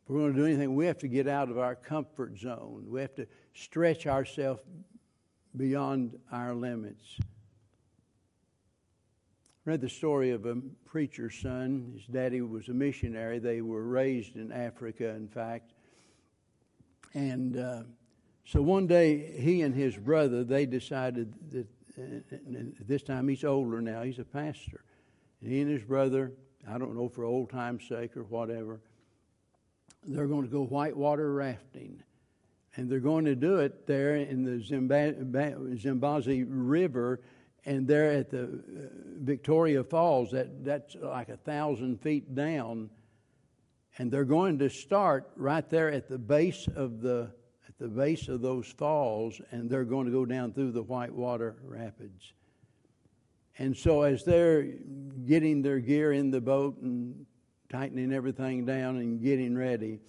If 0.03 0.09
we're 0.09 0.19
going 0.19 0.33
to 0.33 0.39
do 0.39 0.45
anything, 0.45 0.75
we 0.75 0.85
have 0.85 0.99
to 0.99 1.07
get 1.07 1.27
out 1.27 1.49
of 1.49 1.57
our 1.57 1.75
comfort 1.75 2.37
zone. 2.37 2.85
We 2.87 3.01
have 3.01 3.15
to 3.15 3.27
stretch 3.53 4.07
ourselves 4.07 4.61
beyond 5.55 6.17
our 6.31 6.53
limits. 6.53 7.17
I 7.19 7.23
read 9.65 9.81
the 9.81 9.89
story 9.89 10.31
of 10.31 10.45
a 10.45 10.55
preacher's 10.85 11.35
son. 11.35 11.93
His 11.95 12.05
daddy 12.07 12.41
was 12.41 12.67
a 12.67 12.73
missionary. 12.73 13.39
They 13.39 13.61
were 13.61 13.83
raised 13.83 14.35
in 14.35 14.51
Africa, 14.51 15.09
in 15.09 15.27
fact. 15.27 15.73
And 17.13 17.57
uh, 17.57 17.83
so 18.45 18.61
one 18.61 18.87
day, 18.87 19.39
he 19.39 19.61
and 19.61 19.75
his 19.75 19.95
brother, 19.97 20.43
they 20.43 20.65
decided 20.65 21.33
that 21.51 21.67
this 22.87 23.03
time 23.03 23.27
he's 23.27 23.43
older 23.43 23.81
now, 23.81 24.03
he's 24.03 24.19
a 24.19 24.25
pastor. 24.25 24.83
And 25.41 25.51
he 25.51 25.61
and 25.61 25.69
his 25.69 25.83
brother, 25.83 26.31
I 26.69 26.77
don't 26.77 26.95
know 26.95 27.09
for 27.09 27.23
old 27.23 27.49
time's 27.49 27.87
sake 27.87 28.15
or 28.15 28.23
whatever, 28.23 28.79
they're 30.05 30.27
going 30.27 30.43
to 30.43 30.49
go 30.49 30.63
whitewater 30.63 31.33
rafting. 31.33 32.03
And 32.75 32.89
they're 32.89 32.99
going 32.99 33.25
to 33.25 33.35
do 33.35 33.57
it 33.57 33.85
there 33.85 34.15
in 34.15 34.43
the 34.43 34.61
Zambezi 35.77 36.43
River, 36.43 37.19
and 37.65 37.87
they're 37.87 38.11
at 38.11 38.29
the 38.29 38.43
uh, 38.43 38.47
Victoria 39.19 39.83
Falls. 39.83 40.31
That, 40.31 40.63
that's 40.63 40.95
like 40.95 41.29
a 41.29 41.37
thousand 41.37 42.01
feet 42.01 42.33
down. 42.33 42.89
And 43.97 44.09
they're 44.09 44.23
going 44.23 44.57
to 44.59 44.69
start 44.69 45.29
right 45.35 45.67
there 45.69 45.91
at 45.91 46.07
the 46.07 46.17
base 46.17 46.67
of 46.75 47.01
the 47.01 47.31
the 47.81 47.87
base 47.87 48.27
of 48.27 48.41
those 48.41 48.67
falls, 48.67 49.41
and 49.49 49.67
they're 49.67 49.83
going 49.83 50.05
to 50.05 50.11
go 50.11 50.23
down 50.23 50.53
through 50.53 50.71
the 50.71 50.83
Whitewater 50.83 51.55
Rapids. 51.63 52.33
And 53.57 53.75
so, 53.75 54.03
as 54.03 54.23
they're 54.23 54.67
getting 55.25 55.63
their 55.63 55.79
gear 55.79 56.13
in 56.13 56.29
the 56.29 56.39
boat 56.39 56.77
and 56.79 57.25
tightening 57.69 58.13
everything 58.13 58.65
down 58.65 58.97
and 58.97 59.19
getting 59.19 59.57
ready, 59.57 59.99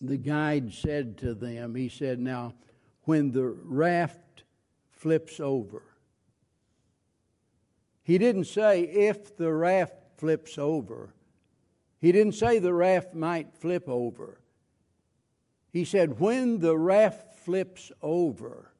the 0.00 0.16
guide 0.16 0.72
said 0.72 1.18
to 1.18 1.34
them, 1.34 1.74
He 1.74 1.88
said, 1.88 2.20
Now, 2.20 2.54
when 3.02 3.32
the 3.32 3.46
raft 3.46 4.44
flips 4.92 5.40
over, 5.40 5.82
he 8.04 8.18
didn't 8.18 8.44
say 8.44 8.82
if 8.82 9.36
the 9.36 9.52
raft 9.52 9.96
flips 10.16 10.58
over. 10.58 11.12
He 11.98 12.12
didn't 12.12 12.34
say 12.34 12.60
the 12.60 12.72
raft 12.72 13.14
might 13.14 13.52
flip 13.56 13.88
over. 13.88 14.38
He 15.76 15.84
said, 15.84 16.18
when 16.18 16.60
the 16.60 16.74
raft 16.74 17.34
flips 17.40 17.92
over, 18.00 18.72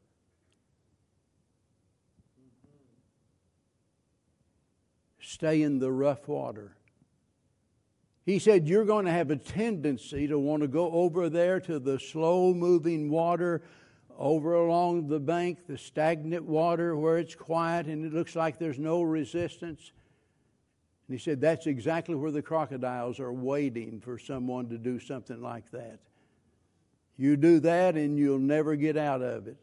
stay 5.20 5.60
in 5.60 5.78
the 5.78 5.92
rough 5.92 6.26
water. 6.26 6.74
He 8.24 8.38
said, 8.38 8.66
You're 8.66 8.86
going 8.86 9.04
to 9.04 9.10
have 9.10 9.30
a 9.30 9.36
tendency 9.36 10.26
to 10.26 10.38
want 10.38 10.62
to 10.62 10.68
go 10.68 10.90
over 10.90 11.28
there 11.28 11.60
to 11.60 11.78
the 11.78 12.00
slow 12.00 12.54
moving 12.54 13.10
water, 13.10 13.60
over 14.16 14.54
along 14.54 15.08
the 15.08 15.20
bank, 15.20 15.66
the 15.66 15.76
stagnant 15.76 16.46
water 16.46 16.96
where 16.96 17.18
it's 17.18 17.34
quiet 17.34 17.88
and 17.88 18.06
it 18.06 18.14
looks 18.14 18.34
like 18.34 18.58
there's 18.58 18.78
no 18.78 19.02
resistance. 19.02 19.92
And 21.08 21.18
he 21.18 21.22
said, 21.22 21.42
That's 21.42 21.66
exactly 21.66 22.14
where 22.14 22.30
the 22.30 22.40
crocodiles 22.40 23.20
are 23.20 23.34
waiting 23.34 24.00
for 24.00 24.18
someone 24.18 24.70
to 24.70 24.78
do 24.78 24.98
something 24.98 25.42
like 25.42 25.70
that. 25.72 26.00
You 27.16 27.36
do 27.36 27.60
that 27.60 27.96
and 27.96 28.18
you'll 28.18 28.38
never 28.38 28.76
get 28.76 28.96
out 28.96 29.22
of 29.22 29.46
it. 29.46 29.56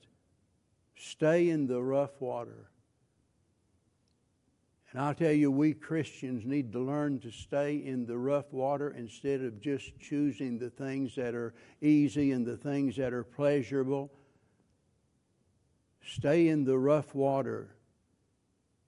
Stay 0.95 1.49
in 1.49 1.67
the 1.67 1.81
rough 1.81 2.19
water. 2.19 2.69
And 4.91 5.01
I'll 5.01 5.15
tell 5.15 5.31
you, 5.31 5.49
we 5.51 5.73
Christians 5.73 6.45
need 6.45 6.71
to 6.73 6.79
learn 6.79 7.19
to 7.21 7.31
stay 7.31 7.77
in 7.77 8.05
the 8.05 8.17
rough 8.17 8.53
water 8.53 8.93
instead 8.95 9.41
of 9.41 9.59
just 9.59 9.99
choosing 9.99 10.59
the 10.59 10.69
things 10.69 11.15
that 11.15 11.33
are 11.33 11.55
easy 11.81 12.31
and 12.31 12.45
the 12.45 12.57
things 12.57 12.95
that 12.97 13.11
are 13.11 13.23
pleasurable. 13.23 14.11
Stay 16.05 16.47
in 16.47 16.63
the 16.63 16.77
rough 16.77 17.15
water, 17.15 17.75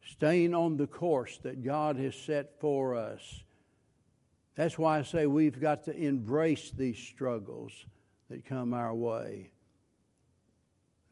staying 0.05 0.53
on 0.53 0.77
the 0.77 0.85
course 0.85 1.39
that 1.39 1.63
God 1.63 1.97
has 1.97 2.15
set 2.15 2.59
for 2.59 2.95
us. 2.95 3.43
That's 4.53 4.77
why 4.77 4.99
I 4.99 5.01
say 5.01 5.25
we've 5.25 5.59
got 5.59 5.85
to 5.85 5.95
embrace 5.95 6.71
these 6.71 6.99
struggles 6.99 7.73
that 8.29 8.45
come 8.45 8.73
our 8.73 8.93
way. 8.93 9.49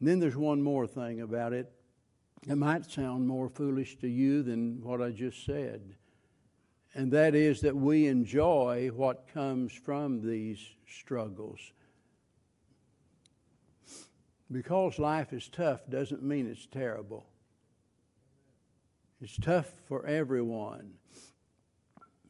And 0.00 0.08
then 0.08 0.20
there's 0.20 0.36
one 0.36 0.62
more 0.62 0.86
thing 0.86 1.20
about 1.20 1.52
it. 1.52 1.72
It 2.46 2.56
might 2.56 2.90
sound 2.90 3.26
more 3.26 3.48
foolish 3.48 3.96
to 3.98 4.08
you 4.08 4.42
than 4.42 4.82
what 4.82 5.00
I 5.00 5.10
just 5.10 5.46
said. 5.46 5.94
And 6.94 7.10
that 7.12 7.34
is 7.34 7.60
that 7.62 7.74
we 7.74 8.06
enjoy 8.06 8.90
what 8.94 9.28
comes 9.32 9.72
from 9.72 10.20
these 10.20 10.58
struggles. 10.86 11.58
Because 14.52 14.98
life 14.98 15.32
is 15.32 15.48
tough 15.48 15.80
doesn't 15.88 16.22
mean 16.22 16.46
it's 16.46 16.66
terrible. 16.66 17.26
It's 19.20 19.36
tough 19.38 19.72
for 19.86 20.04
everyone. 20.06 20.92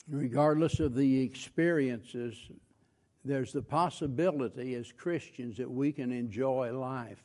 Regardless 0.09 0.81
of 0.81 0.94
the 0.94 1.23
experiences 1.23 2.37
there's 3.24 3.52
the 3.52 3.62
possibility 3.62 4.74
as 4.74 4.92
Christians 4.92 5.56
that 5.56 5.70
we 5.70 5.92
can 5.92 6.12
enjoy 6.12 6.72
life. 6.72 7.22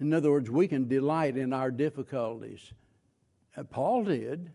In 0.00 0.12
other 0.12 0.32
words, 0.32 0.50
we 0.50 0.66
can 0.66 0.88
delight 0.88 1.36
in 1.36 1.52
our 1.52 1.70
difficulties. 1.70 2.72
Uh, 3.56 3.62
Paul 3.62 4.04
did. 4.04 4.50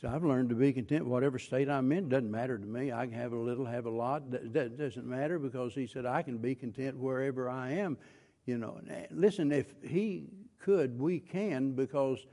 So 0.00 0.08
I've 0.08 0.24
learned 0.24 0.50
to 0.50 0.54
be 0.54 0.72
content, 0.72 1.06
whatever 1.06 1.38
state 1.38 1.68
I'm 1.68 1.90
in. 1.90 2.08
Doesn't 2.08 2.30
matter 2.30 2.58
to 2.58 2.66
me. 2.66 2.92
I 2.92 3.06
can 3.06 3.14
have 3.14 3.32
a 3.32 3.38
little, 3.38 3.64
have 3.64 3.86
a 3.86 3.90
lot. 3.90 4.30
That 4.30 4.78
doesn't 4.78 5.06
matter 5.06 5.38
because 5.38 5.74
he 5.74 5.86
said 5.86 6.06
I 6.06 6.22
can 6.22 6.38
be 6.38 6.54
content 6.54 6.96
wherever 6.96 7.48
I 7.48 7.72
am. 7.72 7.96
You 8.44 8.58
know, 8.58 8.78
listen. 9.10 9.50
If 9.50 9.74
he 9.82 10.28
could, 10.60 11.00
we 11.00 11.18
can 11.18 11.72
because 11.72 12.26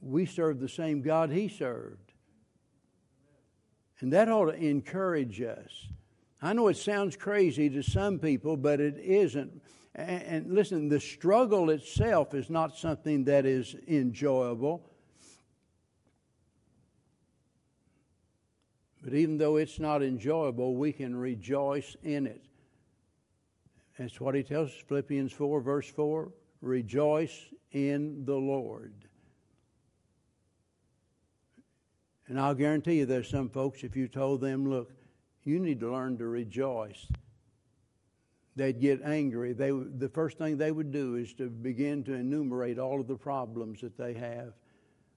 we 0.00 0.26
serve 0.26 0.58
the 0.58 0.68
same 0.68 1.02
God 1.02 1.30
he 1.30 1.48
served, 1.48 2.12
and 4.00 4.12
that 4.12 4.28
ought 4.28 4.46
to 4.46 4.56
encourage 4.56 5.40
us. 5.40 5.88
I 6.40 6.52
know 6.52 6.68
it 6.68 6.76
sounds 6.76 7.16
crazy 7.16 7.68
to 7.70 7.82
some 7.82 8.18
people, 8.18 8.56
but 8.56 8.80
it 8.80 8.98
isn't. 8.98 9.60
And, 9.94 10.52
listen, 10.52 10.88
the 10.88 11.00
struggle 11.00 11.70
itself 11.70 12.32
is 12.34 12.48
not 12.48 12.76
something 12.76 13.24
that 13.24 13.44
is 13.44 13.74
enjoyable. 13.88 14.88
But 19.02 19.14
even 19.14 19.38
though 19.38 19.56
it's 19.56 19.80
not 19.80 20.02
enjoyable, 20.02 20.76
we 20.76 20.92
can 20.92 21.16
rejoice 21.16 21.96
in 22.02 22.26
it. 22.26 22.44
That's 23.98 24.20
what 24.20 24.36
he 24.36 24.44
tells 24.44 24.68
us, 24.70 24.76
Philippians 24.86 25.32
4, 25.32 25.60
verse 25.60 25.88
4 25.88 26.32
rejoice 26.60 27.46
in 27.72 28.24
the 28.24 28.34
Lord. 28.34 28.92
And 32.26 32.38
I'll 32.38 32.54
guarantee 32.54 32.98
you 32.98 33.06
there's 33.06 33.30
some 33.30 33.48
folks, 33.48 33.84
if 33.84 33.96
you 33.96 34.06
told 34.06 34.40
them, 34.40 34.68
look, 34.68 34.92
you 35.48 35.58
need 35.58 35.80
to 35.80 35.90
learn 35.90 36.18
to 36.18 36.26
rejoice. 36.26 37.06
They'd 38.54 38.80
get 38.80 39.02
angry. 39.02 39.52
They, 39.52 39.70
the 39.70 40.08
first 40.08 40.36
thing 40.36 40.56
they 40.56 40.72
would 40.72 40.92
do 40.92 41.14
is 41.14 41.32
to 41.34 41.48
begin 41.48 42.04
to 42.04 42.12
enumerate 42.12 42.78
all 42.78 43.00
of 43.00 43.06
the 43.06 43.16
problems 43.16 43.80
that 43.80 43.96
they 43.96 44.14
have. 44.14 44.52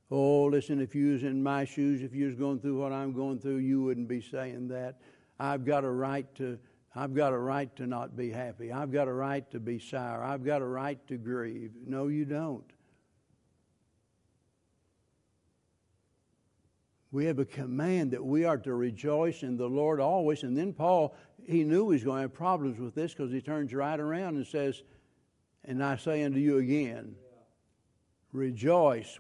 Oh, 0.10 0.44
listen, 0.46 0.80
if 0.80 0.94
you 0.94 1.14
was 1.14 1.24
in 1.24 1.42
my 1.42 1.66
shoes, 1.66 2.02
if 2.02 2.14
you 2.14 2.26
was 2.26 2.36
going 2.36 2.60
through 2.60 2.80
what 2.80 2.92
I'm 2.92 3.14
going 3.14 3.40
through, 3.40 3.58
you 3.58 3.82
wouldn't 3.82 4.08
be 4.08 4.22
saying 4.22 4.68
that. 4.70 5.00
I've 5.40 5.66
got 5.66 5.84
a 5.84 5.90
right 5.90 6.34
to 6.36 6.60
I've 6.94 7.16
got 7.16 7.32
a 7.32 7.38
right 7.38 7.74
to 7.78 7.88
not 7.88 8.18
be 8.18 8.32
happy. 8.32 8.72
I've 8.72 8.92
got 8.92 9.08
a 9.08 9.14
right 9.14 9.50
to 9.52 9.60
be 9.60 9.80
sour. 9.80 10.24
I've 10.24 10.44
got 10.44 10.62
a 10.62 10.66
right 10.66 11.00
to 11.08 11.18
grieve. 11.18 11.72
No, 11.88 12.08
you 12.08 12.26
don't. 12.26 12.70
We 17.12 17.26
have 17.26 17.40
a 17.40 17.46
command 17.46 18.12
that 18.12 18.24
we 18.24 18.46
are 18.46 18.58
to 18.60 18.74
rejoice 18.74 19.44
in 19.44 19.58
the 19.58 19.68
Lord 19.68 20.00
always. 20.00 20.44
And 20.44 20.58
then 20.58 20.72
Paul, 20.72 21.16
he 21.46 21.64
knew 21.64 21.90
he 21.90 21.96
was 21.96 22.04
going 22.04 22.18
to 22.18 22.22
have 22.22 22.34
problems 22.34 22.80
with 22.80 22.96
this 22.96 23.14
because 23.14 23.32
he 23.32 23.42
turns 23.42 23.74
right 23.74 24.00
around 24.00 24.38
and 24.38 24.48
says, 24.48 24.84
And 25.66 25.84
I 25.84 25.98
say 25.98 26.24
unto 26.24 26.40
you 26.40 26.60
again, 26.60 27.16
rejoice. 28.32 29.18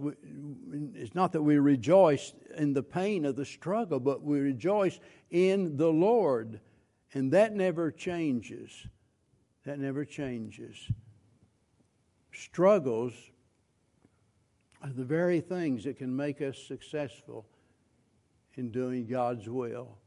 It's 0.95 1.13
not 1.13 1.33
that 1.33 1.41
we 1.41 1.57
rejoice 1.57 2.33
in 2.55 2.71
the 2.71 2.83
pain 2.83 3.25
of 3.25 3.35
the 3.35 3.45
struggle, 3.45 3.99
but 3.99 4.23
we 4.23 4.39
rejoice 4.39 4.99
in 5.29 5.75
the 5.75 5.91
Lord. 5.91 6.61
And 7.13 7.33
that 7.33 7.53
never 7.53 7.91
changes. 7.91 8.87
That 9.65 9.79
never 9.79 10.05
changes. 10.05 10.77
Struggles 12.31 13.13
are 14.81 14.89
the 14.89 15.03
very 15.03 15.41
things 15.41 15.83
that 15.83 15.97
can 15.97 16.15
make 16.15 16.41
us 16.41 16.57
successful 16.57 17.45
in 18.55 18.71
doing 18.71 19.07
God's 19.07 19.47
will. 19.47 19.97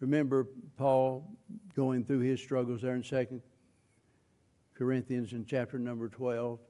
Remember 0.00 0.46
Paul 0.76 1.28
going 1.74 2.04
through 2.04 2.20
his 2.20 2.40
struggles 2.40 2.82
there 2.82 2.94
in 2.94 3.02
2 3.02 3.42
Corinthians 4.74 5.32
in 5.32 5.44
chapter 5.44 5.78
number 5.78 6.08
12. 6.08 6.60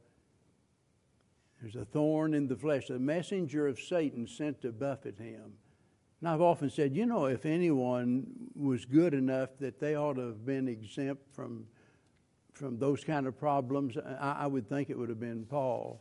There's 1.60 1.76
a 1.76 1.84
thorn 1.84 2.34
in 2.34 2.46
the 2.46 2.56
flesh, 2.56 2.88
a 2.88 2.98
messenger 2.98 3.66
of 3.66 3.78
Satan 3.78 4.26
sent 4.26 4.62
to 4.62 4.72
buffet 4.72 5.18
him. 5.18 5.52
And 6.20 6.28
I've 6.28 6.40
often 6.40 6.70
said, 6.70 6.96
you 6.96 7.06
know, 7.06 7.26
if 7.26 7.46
anyone 7.46 8.26
was 8.54 8.84
good 8.84 9.14
enough 9.14 9.50
that 9.60 9.78
they 9.78 9.96
ought 9.96 10.14
to 10.14 10.22
have 10.22 10.46
been 10.46 10.66
exempt 10.68 11.22
from, 11.32 11.66
from 12.52 12.78
those 12.78 13.04
kind 13.04 13.26
of 13.26 13.38
problems, 13.38 13.96
I, 13.96 14.36
I 14.40 14.46
would 14.46 14.68
think 14.68 14.88
it 14.88 14.98
would 14.98 15.08
have 15.10 15.20
been 15.20 15.44
Paul. 15.44 16.00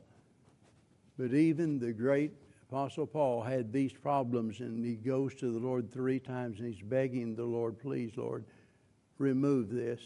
But 1.18 1.34
even 1.34 1.80
the 1.80 1.92
great 1.92 2.32
Apostle 2.70 3.08
Paul 3.08 3.42
had 3.42 3.72
these 3.72 3.94
problems, 3.94 4.60
and 4.60 4.84
he 4.84 4.96
goes 4.96 5.34
to 5.36 5.52
the 5.52 5.60
Lord 5.60 5.90
three 5.90 6.20
times 6.20 6.60
and 6.60 6.68
he's 6.74 6.84
begging 6.84 7.34
the 7.34 7.46
Lord, 7.46 7.80
please, 7.80 8.12
Lord, 8.18 8.44
remove 9.18 9.70
this. 9.70 10.02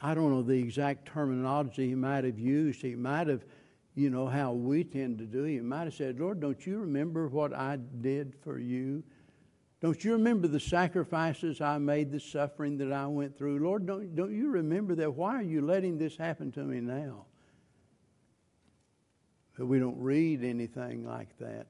I 0.00 0.14
don't 0.14 0.32
know 0.32 0.42
the 0.42 0.58
exact 0.58 1.06
terminology 1.06 1.90
he 1.90 1.94
might 1.94 2.24
have 2.24 2.40
used. 2.40 2.82
He 2.82 2.96
might 2.96 3.28
have, 3.28 3.44
you 3.94 4.10
know, 4.10 4.26
how 4.26 4.52
we 4.52 4.82
tend 4.82 5.18
to 5.18 5.26
do. 5.26 5.44
He 5.44 5.60
might 5.60 5.84
have 5.84 5.94
said, 5.94 6.18
Lord, 6.18 6.40
don't 6.40 6.66
you 6.66 6.78
remember 6.80 7.28
what 7.28 7.54
I 7.54 7.78
did 8.00 8.34
for 8.42 8.58
you? 8.58 9.04
Don't 9.80 10.02
you 10.02 10.12
remember 10.12 10.48
the 10.48 10.58
sacrifices 10.58 11.60
I 11.60 11.78
made, 11.78 12.10
the 12.10 12.18
suffering 12.18 12.78
that 12.78 12.92
I 12.92 13.06
went 13.06 13.38
through? 13.38 13.60
Lord, 13.60 13.86
don't, 13.86 14.16
don't 14.16 14.34
you 14.34 14.50
remember 14.50 14.96
that? 14.96 15.14
Why 15.14 15.36
are 15.36 15.42
you 15.42 15.60
letting 15.60 15.98
this 15.98 16.16
happen 16.16 16.50
to 16.52 16.64
me 16.64 16.80
now? 16.80 17.26
We 19.66 19.78
don't 19.78 19.98
read 19.98 20.44
anything 20.44 21.06
like 21.06 21.38
that. 21.38 21.66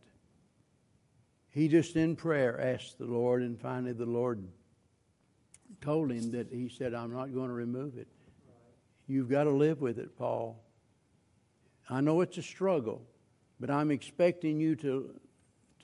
He 1.50 1.68
just 1.68 1.96
in 1.96 2.16
prayer 2.16 2.60
asked 2.60 2.98
the 2.98 3.04
Lord, 3.04 3.42
and 3.42 3.60
finally 3.60 3.92
the 3.92 4.06
Lord 4.06 4.42
told 5.80 6.10
him 6.10 6.30
that 6.32 6.48
he 6.50 6.68
said, 6.68 6.94
I'm 6.94 7.12
not 7.12 7.34
going 7.34 7.48
to 7.48 7.54
remove 7.54 7.98
it. 7.98 8.08
You've 9.06 9.28
got 9.28 9.44
to 9.44 9.50
live 9.50 9.80
with 9.80 9.98
it, 9.98 10.16
Paul. 10.16 10.62
I 11.90 12.00
know 12.00 12.20
it's 12.22 12.38
a 12.38 12.42
struggle, 12.42 13.02
but 13.60 13.70
I'm 13.70 13.90
expecting 13.90 14.58
you 14.58 14.76
to, 14.76 15.14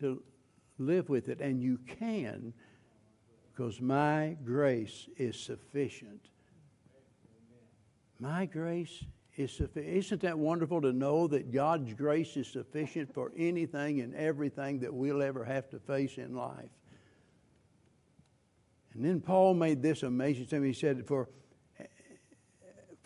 to 0.01 0.23
live 0.79 1.09
with 1.09 1.29
it, 1.29 1.41
and 1.41 1.61
you 1.63 1.79
can 1.87 2.55
because 3.53 3.81
my 3.81 4.37
grace 4.45 5.09
is 5.17 5.39
sufficient. 5.39 6.29
My 8.21 8.47
grace 8.47 9.05
is 9.39 9.53
sufficient. 9.53 9.97
Isn't 9.97 10.21
that 10.23 10.39
wonderful 10.39 10.83
to 10.83 10.93
know 10.93 11.27
that 11.29 11.53
God's 11.53 11.95
grace 11.95 12.37
is 12.37 12.49
sufficient 12.49 13.15
for 13.15 13.33
anything 13.37 14.01
and 14.01 14.15
everything 14.15 14.81
that 14.81 14.93
we'll 14.93 15.23
ever 15.23 15.45
have 15.45 15.71
to 15.71 15.79
face 15.79 16.19
in 16.19 16.35
life? 16.35 16.71
And 18.95 19.05
then 19.05 19.21
Paul 19.21 19.55
made 19.55 19.81
this 19.81 20.03
amazing 20.03 20.47
statement. 20.47 20.75
He 20.75 20.81
said, 20.81 21.07
For 21.07 21.29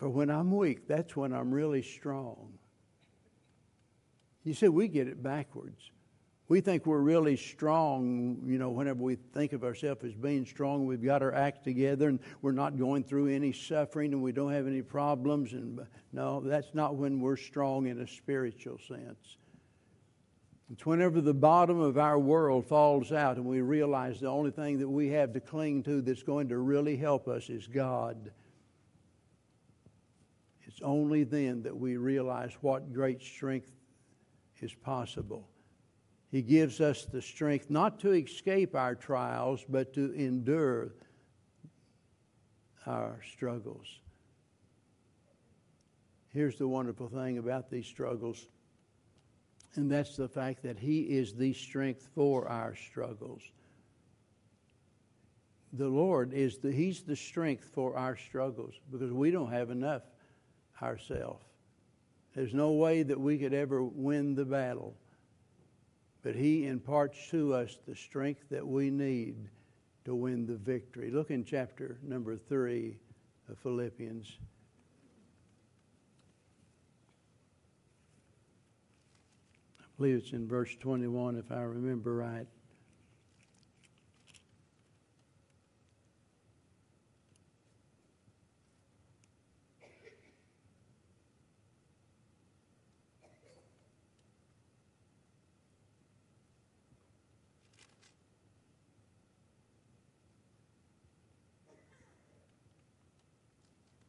for 0.03 0.09
when 0.09 0.31
I'm 0.31 0.51
weak, 0.51 0.89
that's 0.89 1.15
when 1.15 1.33
I'm 1.33 1.55
really 1.55 1.81
strong. 1.81 2.55
You 4.43 4.53
see, 4.53 4.67
we 4.67 4.89
get 4.89 5.07
it 5.07 5.23
backwards. 5.23 5.93
We 6.49 6.61
think 6.61 6.85
we're 6.85 6.99
really 6.99 7.37
strong, 7.37 8.43
you 8.45 8.59
know, 8.59 8.71
whenever 8.71 9.03
we 9.03 9.15
think 9.15 9.53
of 9.53 9.65
ourselves 9.65 10.05
as 10.05 10.15
being 10.15 10.45
strong, 10.45 10.87
we've 10.87 11.03
got 11.03 11.23
our 11.23 11.33
act 11.33 11.65
together 11.65 12.09
and 12.09 12.19
we're 12.43 12.53
not 12.53 12.79
going 12.79 13.05
through 13.05 13.29
any 13.29 13.53
suffering 13.53 14.13
and 14.13 14.23
we 14.23 14.33
don't 14.33 14.53
have 14.53 14.67
any 14.67 14.83
problems. 14.83 15.53
And 15.53 15.81
no, 16.13 16.41
that's 16.41 16.75
not 16.75 16.97
when 16.97 17.21
we're 17.21 17.37
strong 17.37 17.87
in 17.87 18.01
a 18.01 18.07
spiritual 18.07 18.79
sense. 18.87 19.37
It's 20.71 20.85
whenever 20.85 21.21
the 21.21 21.35
bottom 21.35 21.81
of 21.81 21.97
our 21.97 22.19
world 22.19 22.67
falls 22.67 23.13
out 23.13 23.37
and 23.37 23.47
we 23.47 23.61
realize 23.61 24.21
the 24.21 24.29
only 24.29 24.51
thing 24.51 24.79
that 24.81 24.89
we 24.89 25.09
have 25.09 25.33
to 25.35 25.41
cling 25.41 25.83
to 25.85 26.03
that's 26.03 26.23
going 26.23 26.49
to 26.49 26.59
really 26.59 26.97
help 26.97 27.29
us 27.29 27.49
is 27.51 27.67
God 27.67 28.31
it's 30.73 30.81
only 30.83 31.25
then 31.25 31.63
that 31.65 31.77
we 31.77 31.99
realize 31.99 32.53
what 32.63 32.95
great 32.95 33.21
strength 33.21 33.71
is 34.61 34.73
possible. 34.73 35.47
He 36.33 36.41
gives 36.41 36.81
us 36.81 37.05
the 37.05 37.21
strength 37.21 37.69
not 37.69 38.01
to 38.01 38.13
escape 38.13 38.75
our 38.75 38.95
trials, 38.95 39.67
but 39.69 39.93
to 39.93 40.15
endure 40.15 40.95
our 42.87 43.21
struggles. 43.31 43.87
Here's 46.31 46.57
the 46.57 46.67
wonderful 46.67 47.09
thing 47.09 47.37
about 47.37 47.71
these 47.71 47.87
struggles, 47.87 48.47
and 49.75 49.93
that's 49.93 50.17
the 50.17 50.27
fact 50.27 50.63
that 50.63 50.79
He 50.79 51.03
is 51.03 51.35
the 51.35 51.53
strength 51.53 52.09
for 52.15 52.49
our 52.49 52.75
struggles. 52.75 53.43
The 55.75 55.89
Lord 55.89 56.33
is 56.33 56.57
the 56.57 56.73
He's 56.73 57.03
the 57.03 57.15
strength 57.15 57.65
for 57.75 57.95
our 57.95 58.17
struggles 58.17 58.73
because 58.91 59.13
we 59.13 59.31
don't 59.31 59.53
have 59.53 59.71
enough 59.71 60.03
ourselves. 60.81 61.45
There's 62.35 62.55
no 62.55 62.73
way 62.73 63.03
that 63.03 63.21
we 63.21 63.37
could 63.37 63.53
ever 63.53 63.85
win 63.85 64.35
the 64.35 64.47
battle. 64.47 64.97
But 66.23 66.37
He 66.37 66.67
imparts 66.67 67.29
to 67.31 67.55
us 67.55 67.79
the 67.87 67.97
strength 67.97 68.45
that 68.51 68.67
we 68.67 68.91
need 68.91 69.49
to 70.05 70.15
win 70.15 70.47
the 70.47 70.57
victory. 70.57 71.11
Look 71.11 71.31
in 71.31 71.45
chapter 71.45 71.99
number 72.03 72.37
three 72.37 72.97
of 73.49 73.59
Philippians. 73.59 74.39
I 79.81 79.85
believe 79.97 80.17
it's 80.17 80.33
in 80.33 80.49
verse 80.49 80.75
21, 80.81 81.37
if 81.37 81.51
I 81.53 81.63
remember 81.63 82.15
right. 82.15 82.47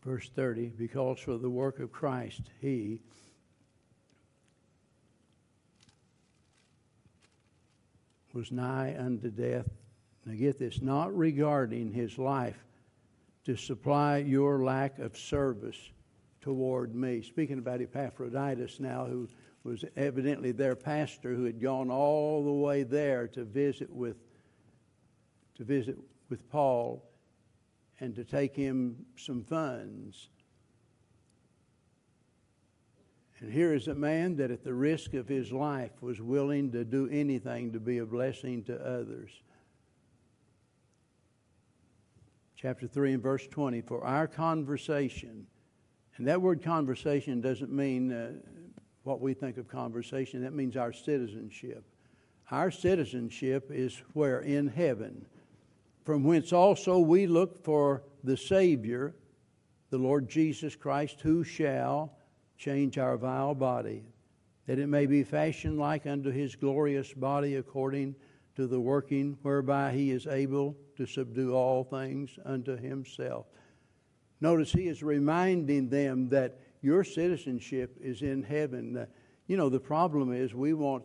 Verse 0.03 0.29
30, 0.35 0.73
because 0.77 1.19
for 1.19 1.37
the 1.37 1.49
work 1.49 1.79
of 1.79 1.91
Christ 1.91 2.41
he 2.59 2.99
was 8.33 8.51
nigh 8.51 8.95
unto 8.97 9.29
death. 9.29 9.69
Now 10.25 10.33
get 10.33 10.57
this, 10.57 10.81
not 10.81 11.15
regarding 11.15 11.91
his 11.91 12.17
life 12.17 12.57
to 13.45 13.55
supply 13.55 14.17
your 14.17 14.63
lack 14.63 14.99
of 14.99 15.17
service 15.17 15.77
toward 16.41 16.95
me. 16.95 17.21
Speaking 17.21 17.59
about 17.59 17.81
Epaphroditus 17.81 18.79
now, 18.79 19.05
who 19.05 19.27
was 19.63 19.85
evidently 19.95 20.51
their 20.51 20.75
pastor, 20.75 21.33
who 21.33 21.45
had 21.45 21.61
gone 21.61 21.89
all 21.89 22.43
the 22.43 22.51
way 22.51 22.83
there 22.83 23.27
to 23.29 23.43
visit 23.43 23.89
with 23.89 24.17
to 25.55 25.63
visit 25.63 25.95
with 26.29 26.49
Paul 26.49 27.03
and 27.99 28.15
to 28.15 28.23
take 28.23 28.55
him 28.55 29.05
some 29.15 29.43
funds. 29.43 30.29
And 33.39 33.51
here 33.51 33.73
is 33.73 33.89
a 33.89 33.95
man 33.95 34.37
that, 34.37 34.51
at 34.51 34.63
the 34.63 34.73
risk 34.73 35.13
of 35.13 35.27
his 35.27 35.51
life, 35.51 35.91
was 36.01 36.21
willing 36.21 36.71
to 36.71 36.85
do 36.85 37.09
anything 37.09 37.73
to 37.73 37.79
be 37.79 37.97
a 37.97 38.05
blessing 38.05 38.63
to 38.63 38.75
others. 38.79 39.31
Chapter 42.55 42.87
3 42.87 43.15
and 43.15 43.21
verse 43.21 43.45
20 43.47 43.81
For 43.81 44.05
our 44.05 44.27
conversation, 44.27 45.45
and 46.15 46.27
that 46.27 46.41
word 46.41 46.63
conversation 46.63 47.41
doesn't 47.41 47.71
mean 47.71 48.13
uh, 48.13 48.31
what 49.03 49.19
we 49.19 49.33
think 49.33 49.57
of 49.57 49.67
conversation. 49.67 50.41
That 50.43 50.53
means 50.53 50.77
our 50.77 50.93
citizenship. 50.93 51.83
Our 52.49 52.71
citizenship 52.71 53.69
is 53.69 54.01
where? 54.13 54.39
In 54.39 54.67
heaven, 54.67 55.25
from 56.03 56.23
whence 56.23 56.51
also 56.51 56.99
we 56.99 57.27
look 57.27 57.63
for 57.63 58.03
the 58.23 58.37
Savior, 58.37 59.15
the 59.89 59.97
Lord 59.97 60.29
Jesus 60.29 60.75
Christ, 60.75 61.21
who 61.21 61.43
shall 61.43 62.17
change 62.57 62.97
our 62.97 63.17
vile 63.17 63.55
body, 63.55 64.03
that 64.67 64.79
it 64.79 64.87
may 64.87 65.05
be 65.05 65.23
fashioned 65.23 65.77
like 65.77 66.05
unto 66.05 66.31
his 66.31 66.55
glorious 66.55 67.13
body 67.13 67.55
according 67.55 68.15
to 68.55 68.67
the 68.67 68.79
working 68.79 69.37
whereby 69.41 69.91
he 69.91 70.11
is 70.11 70.27
able 70.27 70.75
to 70.95 71.05
subdue 71.05 71.53
all 71.53 71.83
things 71.83 72.37
unto 72.45 72.77
himself. 72.77 73.45
Notice 74.41 74.71
he 74.71 74.87
is 74.87 75.01
reminding 75.01 75.89
them 75.89 76.29
that 76.29 76.59
your 76.81 77.03
citizenship 77.03 77.97
is 78.01 78.21
in 78.21 78.43
heaven. 78.43 79.07
You 79.47 79.57
know, 79.57 79.69
the 79.69 79.79
problem 79.79 80.33
is 80.33 80.53
we 80.53 80.73
want 80.73 81.03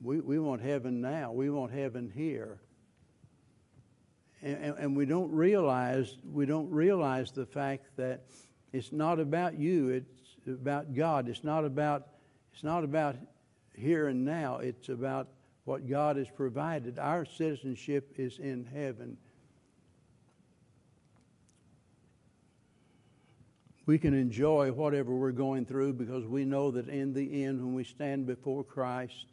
we, 0.00 0.20
we 0.20 0.38
want 0.38 0.62
heaven 0.62 1.00
now. 1.00 1.32
We 1.32 1.50
want 1.50 1.72
heaven 1.72 2.12
here. 2.14 2.60
And, 4.42 4.76
and, 4.78 4.96
we 4.96 5.04
don't 5.04 5.32
realize 5.32 6.16
we 6.32 6.46
don't 6.46 6.70
realize 6.70 7.32
the 7.32 7.46
fact 7.46 7.86
that 7.96 8.22
it's 8.72 8.92
not 8.92 9.18
about 9.18 9.58
you, 9.58 9.88
it's 9.88 10.36
about 10.46 10.94
God. 10.94 11.28
It's 11.28 11.42
not 11.42 11.64
about 11.64 12.06
it's 12.52 12.62
not 12.62 12.84
about 12.84 13.16
here 13.74 14.08
and 14.08 14.24
now. 14.24 14.58
It's 14.58 14.88
about 14.88 15.28
what 15.64 15.88
God 15.88 16.16
has 16.16 16.28
provided. 16.28 16.98
Our 16.98 17.24
citizenship 17.24 18.14
is 18.16 18.38
in 18.38 18.64
heaven. 18.72 19.16
we 23.88 23.96
can 23.96 24.12
enjoy 24.12 24.70
whatever 24.70 25.14
we're 25.14 25.32
going 25.32 25.64
through 25.64 25.94
because 25.94 26.26
we 26.26 26.44
know 26.44 26.70
that 26.70 26.90
in 26.90 27.14
the 27.14 27.42
end, 27.42 27.58
when 27.58 27.72
we 27.72 27.82
stand 27.82 28.26
before 28.26 28.62
Christ, 28.62 29.24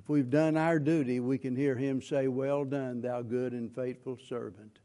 if 0.00 0.08
we've 0.08 0.30
done 0.30 0.56
our 0.56 0.78
duty, 0.78 1.20
we 1.20 1.36
can 1.36 1.54
hear 1.54 1.76
Him 1.76 2.00
say, 2.00 2.26
Well 2.26 2.64
done, 2.64 3.02
thou 3.02 3.20
good 3.20 3.52
and 3.52 3.74
faithful 3.74 4.16
servant. 4.28 4.78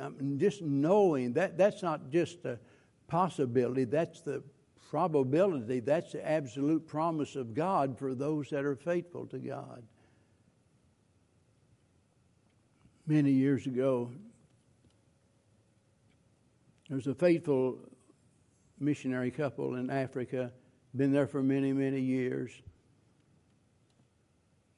I 0.00 0.10
mean, 0.10 0.38
just 0.38 0.62
knowing 0.62 1.32
that 1.32 1.58
that's 1.58 1.82
not 1.82 2.08
just 2.08 2.44
a 2.44 2.60
possibility, 3.08 3.82
that's 3.82 4.20
the 4.20 4.44
probability, 4.90 5.80
that's 5.80 6.12
the 6.12 6.26
absolute 6.26 6.86
promise 6.86 7.34
of 7.34 7.52
God 7.52 7.98
for 7.98 8.14
those 8.14 8.48
that 8.50 8.64
are 8.64 8.76
faithful 8.76 9.26
to 9.26 9.38
God. 9.38 9.82
Many 13.08 13.32
years 13.32 13.66
ago, 13.66 14.12
there 16.88 16.96
was 16.96 17.08
a 17.08 17.14
faithful 17.14 17.80
missionary 18.78 19.32
couple 19.32 19.74
in 19.74 19.90
Africa, 19.90 20.52
been 20.94 21.12
there 21.12 21.26
for 21.26 21.42
many, 21.42 21.72
many 21.72 22.00
years. 22.00 22.52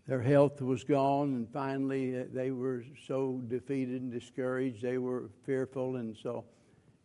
Their 0.06 0.20
health 0.20 0.60
was 0.60 0.84
gone, 0.84 1.34
and 1.34 1.48
finally 1.50 2.18
uh, 2.18 2.24
they 2.32 2.50
were 2.50 2.84
so 3.06 3.40
defeated 3.48 4.02
and 4.02 4.12
discouraged, 4.12 4.82
they 4.82 4.98
were 4.98 5.30
fearful, 5.46 5.96
and 5.96 6.16
so 6.16 6.44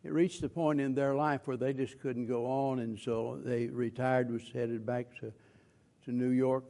it 0.04 0.12
reached 0.12 0.42
the 0.42 0.50
point 0.50 0.82
in 0.82 0.94
their 0.94 1.16
life 1.16 1.48
where 1.48 1.58
they 1.58 1.74
just 1.74 2.00
couldn't 2.00 2.28
go 2.28 2.46
on, 2.46 2.80
and 2.80 3.00
so 3.00 3.40
they 3.44 3.68
retired, 3.68 4.32
was 4.32 4.44
headed 4.54 4.86
back 4.86 5.08
to, 5.20 5.32
to 6.06 6.12
New 6.12 6.30
York. 6.30 6.66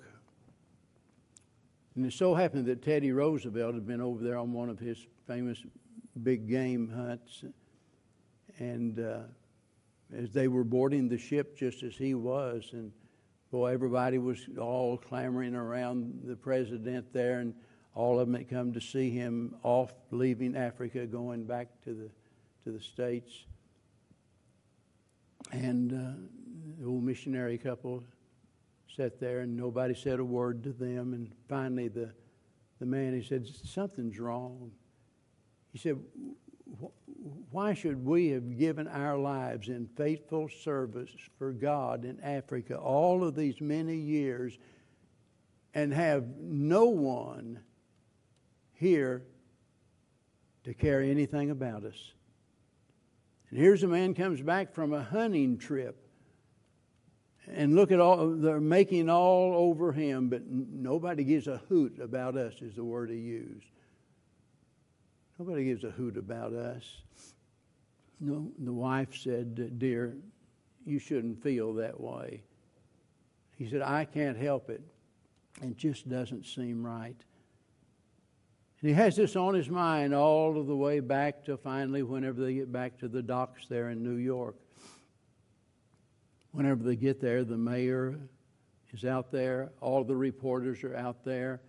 And 1.96 2.06
it 2.06 2.14
so 2.14 2.36
happened 2.36 2.68
that 2.68 2.84
Teddy 2.84 3.12
Roosevelt 3.12 3.74
had 3.74 3.88
been 3.88 4.02
over 4.02 4.24
there 4.24 4.38
on 4.38 4.54
one 4.54 4.70
of 4.70 4.80
his 4.80 5.06
famous 5.28 5.64
big 6.24 6.48
game 6.48 6.90
hunts 6.90 7.44
and 8.60 9.00
uh, 9.00 9.20
as 10.16 10.32
they 10.32 10.48
were 10.48 10.64
boarding 10.64 11.08
the 11.08 11.18
ship, 11.18 11.58
just 11.58 11.84
as 11.84 11.96
he 11.96 12.14
was, 12.14 12.70
and 12.74 12.92
boy, 13.52 13.72
everybody 13.72 14.18
was 14.18 14.48
all 14.60 14.98
clamoring 14.98 15.56
around 15.56 16.22
the 16.26 16.36
president 16.36 17.12
there, 17.14 17.40
and 17.40 17.54
all 17.96 18.20
of 18.20 18.28
them 18.28 18.36
had 18.36 18.50
come 18.50 18.74
to 18.74 18.82
see 18.82 19.10
him 19.10 19.56
off, 19.64 19.94
leaving 20.12 20.56
Africa, 20.56 21.06
going 21.06 21.46
back 21.46 21.68
to 21.84 21.94
the 21.94 22.10
to 22.66 22.72
the 22.72 22.82
states. 22.82 23.46
And 25.52 25.94
uh, 25.94 26.80
the 26.80 26.86
old 26.86 27.04
missionary 27.04 27.58
couple 27.58 28.04
sat 28.96 29.20
there, 29.20 29.40
and 29.40 29.56
nobody 29.56 29.96
said 29.96 30.20
a 30.20 30.26
word 30.26 30.64
to 30.64 30.74
them. 30.74 31.14
And 31.14 31.32
finally, 31.48 31.88
the 31.88 32.12
the 32.80 32.86
man 32.86 33.14
he 33.14 33.24
said, 33.24 33.48
"Something's 33.48 34.20
wrong." 34.20 34.72
He 35.72 35.78
said, 35.78 36.00
why 37.52 37.74
should 37.74 38.06
we 38.06 38.30
have 38.30 38.58
given 38.58 38.88
our 38.88 39.18
lives 39.18 39.70
in 39.70 39.88
faithful 39.96 40.50
service 40.50 41.12
for 41.38 41.52
God 41.52 42.06
in 42.06 42.20
Africa 42.22 42.78
all 42.78 43.24
of 43.24 43.36
these 43.36 43.60
many 43.60 43.96
years 43.96 44.58
and 45.74 45.94
have 45.94 46.26
no 46.40 46.86
one 46.86 47.60
here 48.74 49.24
to 50.64 50.74
care 50.74 51.02
anything 51.02 51.50
about 51.50 51.84
us? 51.84 52.14
And 53.50 53.60
here's 53.60 53.84
a 53.84 53.88
man 53.88 54.14
comes 54.14 54.42
back 54.42 54.74
from 54.74 54.94
a 54.94 55.04
hunting 55.04 55.58
trip 55.58 56.06
and 57.48 57.76
look 57.76 57.92
at 57.92 58.00
all 58.00 58.30
they're 58.30 58.60
making 58.60 59.10
all 59.10 59.56
over 59.56 59.92
him, 59.92 60.30
but 60.30 60.44
nobody 60.46 61.24
gives 61.24 61.48
a 61.48 61.58
hoot 61.68 62.00
about 62.00 62.38
us, 62.38 62.62
is 62.62 62.76
the 62.76 62.84
word 62.84 63.10
he 63.10 63.18
used. 63.18 63.66
Nobody 65.40 65.64
gives 65.64 65.86
a 65.86 65.92
hoot 65.92 66.18
about 66.18 66.52
us. 66.52 66.84
No, 68.20 68.52
the 68.60 68.74
wife 68.74 69.16
said, 69.16 69.80
Dear, 69.80 70.18
you 70.86 71.00
shouldn't 71.00 71.42
feel 71.42 71.74
that 71.76 71.98
way. 71.98 72.44
He 73.58 73.70
said, 73.70 73.82
I 73.82 74.04
can't 74.04 74.38
help 74.38 74.70
it. 74.70 74.82
It 75.62 75.78
just 75.78 76.10
doesn't 76.10 76.46
seem 76.46 76.86
right. 76.86 77.16
And 78.82 78.90
he 78.90 78.94
has 78.94 79.16
this 79.16 79.38
on 79.38 79.54
his 79.54 79.70
mind 79.70 80.14
all 80.14 80.60
of 80.60 80.68
the 80.68 80.76
way 80.76 81.00
back 81.00 81.46
to 81.46 81.56
finally 81.56 82.04
whenever 82.04 82.42
they 82.42 82.54
get 82.54 82.72
back 82.72 82.98
to 83.00 83.08
the 83.08 83.22
docks 83.22 83.66
there 83.68 83.90
in 83.90 84.04
New 84.04 84.18
York. 84.18 84.56
Whenever 86.52 86.84
they 86.84 86.98
get 86.98 87.22
there, 87.22 87.46
the 87.46 87.58
mayor 87.58 88.20
is 88.94 89.06
out 89.06 89.32
there, 89.32 89.70
all 89.80 90.04
the 90.04 90.16
reporters 90.16 90.84
are 90.84 90.96
out 90.96 91.24
there, 91.24 91.62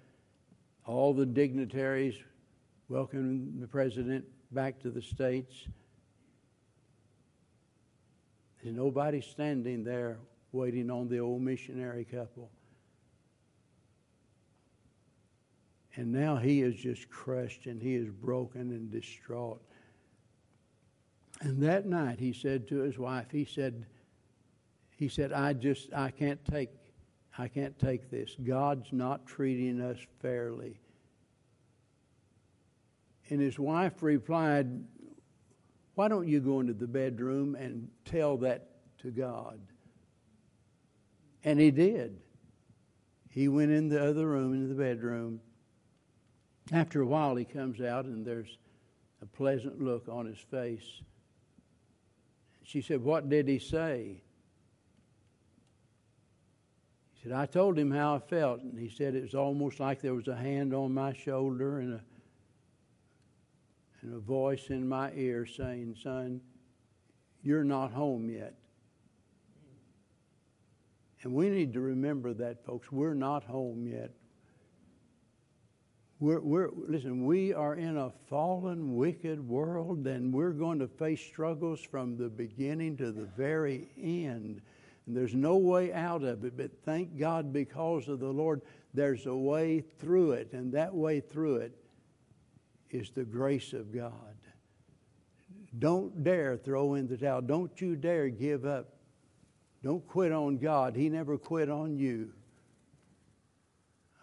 all 0.87 1.15
the 1.15 1.27
dignitaries 1.27 2.17
welcoming 2.91 3.53
the 3.61 3.69
president 3.69 4.25
back 4.51 4.81
to 4.81 4.91
the 4.91 5.01
States. 5.01 5.69
There's 8.63 8.75
nobody 8.75 9.21
standing 9.21 9.85
there 9.85 10.19
waiting 10.51 10.91
on 10.91 11.09
the 11.09 11.21
old 11.21 11.41
missionary 11.41 12.05
couple. 12.05 12.51
And 15.95 16.13
now 16.13 16.37
he 16.37 16.63
is 16.63 16.75
just 16.75 17.09
crushed 17.09 17.67
and 17.67 17.81
he 17.81 17.95
is 17.95 18.11
broken 18.11 18.73
and 18.73 18.91
distraught. 18.91 19.63
And 21.41 21.63
that 21.63 21.87
night 21.87 22.19
he 22.19 22.33
said 22.33 22.67
to 22.69 22.79
his 22.81 22.99
wife, 22.99 23.27
he 23.31 23.45
said, 23.45 23.87
he 24.97 25.09
said, 25.09 25.33
I 25.33 25.53
just 25.53 25.95
I 25.95 26.11
can't 26.11 26.45
take 26.45 26.71
I 27.39 27.47
can't 27.47 27.79
take 27.79 28.11
this. 28.11 28.35
God's 28.43 28.93
not 28.93 29.27
treating 29.27 29.81
us 29.81 29.99
fairly. 30.21 30.81
And 33.31 33.41
his 33.41 33.59
wife 33.59 34.03
replied, 34.03 34.69
Why 35.95 36.09
don't 36.09 36.29
you 36.29 36.41
go 36.41 36.61
into 36.61 36.73
the 36.73 36.89
bedroom 36.89 37.55
and 37.55 37.89
tell 38.05 38.37
that 38.39 38.69
to 38.99 39.11
God? 39.11 39.61
And 41.45 41.59
he 41.59 41.71
did. 41.71 42.19
He 43.31 43.47
went 43.47 43.71
in 43.71 43.89
the 43.89 44.05
other 44.05 44.27
room, 44.27 44.53
into 44.53 44.67
the 44.67 44.75
bedroom. 44.75 45.41
After 46.73 47.01
a 47.01 47.07
while, 47.07 47.37
he 47.37 47.45
comes 47.45 47.81
out, 47.81 48.05
and 48.05 48.27
there's 48.27 48.59
a 49.23 49.27
pleasant 49.27 49.81
look 49.81 50.09
on 50.09 50.27
his 50.27 50.39
face. 50.39 51.03
She 52.65 52.83
said, 52.83 53.03
What 53.03 53.29
did 53.29 53.47
he 53.47 53.61
say? 53.61 54.23
He 57.15 57.23
said, 57.23 57.33
I 57.33 57.47
told 57.47 57.79
him 57.79 57.91
how 57.93 58.17
I 58.17 58.19
felt. 58.19 58.63
And 58.63 58.79
he 58.79 58.89
said, 58.89 59.15
It 59.15 59.23
was 59.23 59.35
almost 59.35 59.79
like 59.79 60.01
there 60.01 60.15
was 60.15 60.29
a 60.29 60.37
hand 60.37 60.75
on 60.75 60.93
my 60.93 61.13
shoulder 61.13 61.79
and 61.79 61.95
a 61.95 62.01
and 64.03 64.15
a 64.15 64.19
voice 64.19 64.71
in 64.71 64.89
my 64.89 65.13
ear 65.15 65.47
saying, 65.47 65.97
Son, 66.03 66.41
you're 67.43 67.65
not 67.65 67.93
home 67.93 68.31
yet. 68.31 68.55
And 71.23 71.35
we 71.35 71.51
need 71.51 71.75
to 71.75 71.81
remember 71.81 72.33
that, 72.35 72.65
folks. 72.65 72.91
We're 72.91 73.15
not 73.15 73.45
home 73.45 73.87
yet. 73.87 74.13
We're, 76.19 76.41
we're, 76.41 76.71
listen, 76.75 77.25
we 77.25 77.55
are 77.55 77.75
in 77.75 77.97
a 77.97 78.11
fallen, 78.29 78.97
wicked 78.97 79.47
world, 79.47 80.07
and 80.07 80.33
we're 80.33 80.53
going 80.53 80.79
to 80.81 80.89
face 80.89 81.21
struggles 81.21 81.81
from 81.81 82.17
the 82.17 82.29
beginning 82.29 82.97
to 82.99 83.11
the 83.11 83.25
very 83.25 83.89
end. 83.99 84.61
And 85.07 85.17
there's 85.17 85.35
no 85.35 85.57
way 85.57 85.93
out 85.93 86.23
of 86.23 86.45
it, 86.45 86.57
but 86.57 86.71
thank 86.85 87.19
God 87.19 87.53
because 87.53 88.09
of 88.09 88.21
the 88.21 88.29
Lord, 88.29 88.61
there's 88.93 89.27
a 89.27 89.35
way 89.35 89.81
through 89.81 90.33
it. 90.33 90.53
And 90.53 90.73
that 90.73 90.95
way 90.95 91.21
through 91.21 91.57
it 91.57 91.80
is 92.91 93.11
the 93.11 93.25
grace 93.25 93.73
of 93.73 93.95
God. 93.95 94.13
Don't 95.79 96.25
dare 96.25 96.57
throw 96.57 96.95
in 96.95 97.07
the 97.07 97.17
towel. 97.17 97.41
Don't 97.41 97.81
you 97.81 97.97
dare 97.97 98.29
give 98.29 98.65
up 98.67 98.95
Don't 99.83 100.07
quit 100.07 100.33
on 100.33 100.59
God. 100.59 100.95
He 100.95 101.09
never 101.09 101.39
quit 101.39 101.71
on 101.71 101.97
you. 101.97 102.33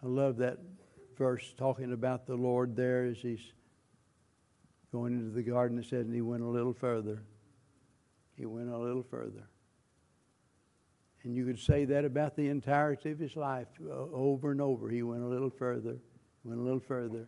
I 0.04 0.08
love 0.08 0.38
that 0.38 0.60
verse 1.18 1.54
talking 1.58 1.94
about 1.94 2.28
the 2.28 2.36
Lord 2.36 2.76
there 2.76 3.06
as 3.06 3.18
he's 3.18 3.42
going 4.92 5.14
into 5.14 5.32
the 5.32 5.42
garden. 5.42 5.80
It 5.80 5.86
said, 5.86 6.06
and 6.06 6.14
he 6.14 6.22
went 6.22 6.44
a 6.44 6.48
little 6.48 6.74
further. 6.74 7.24
He 8.36 8.46
went 8.46 8.70
a 8.70 8.78
little 8.78 9.02
further. 9.02 9.50
And 11.24 11.36
you 11.36 11.46
could 11.46 11.60
say 11.60 11.86
that 11.86 12.06
about 12.06 12.36
the 12.36 12.48
entirety 12.50 13.12
of 13.12 13.20
his 13.20 13.36
life 13.36 13.68
over 13.90 14.52
and 14.52 14.62
over. 14.62 14.90
He 14.90 15.02
went 15.02 15.24
a 15.24 15.28
little 15.28 15.50
further, 15.50 15.98
went 16.44 16.60
a 16.60 16.64
little 16.64 16.80
further. 16.80 17.28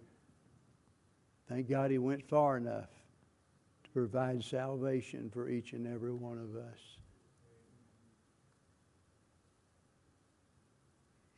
Thank 1.50 1.68
God 1.68 1.90
he 1.90 1.98
went 1.98 2.30
far 2.30 2.58
enough 2.58 2.90
to 3.84 3.90
provide 3.90 4.44
salvation 4.44 5.32
for 5.34 5.50
each 5.50 5.74
and 5.74 5.88
every 5.88 6.14
one 6.14 6.38
of 6.38 6.56
us. 6.56 6.80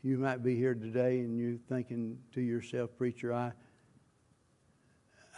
You 0.03 0.18
might 0.18 0.43
be 0.43 0.55
here 0.55 0.74
today 0.74 1.20
and 1.20 1.39
you're 1.39 1.59
thinking 1.70 2.18
to 2.34 2.41
yourself, 2.41 2.89
Preacher, 2.97 3.34
I, 3.34 3.53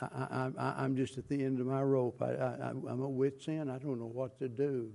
I, 0.01 0.51
I, 0.57 0.85
am 0.85 0.95
just 0.95 1.17
at 1.17 1.27
the 1.27 1.43
end 1.43 1.59
of 1.59 1.67
my 1.67 1.83
rope. 1.83 2.21
I, 2.21 2.31
I, 2.31 2.69
I'm 2.69 3.01
a 3.01 3.09
wit's 3.09 3.47
end. 3.47 3.69
I 3.69 3.77
don't 3.77 3.99
know 3.99 4.07
what 4.11 4.39
to 4.39 4.47
do. 4.47 4.91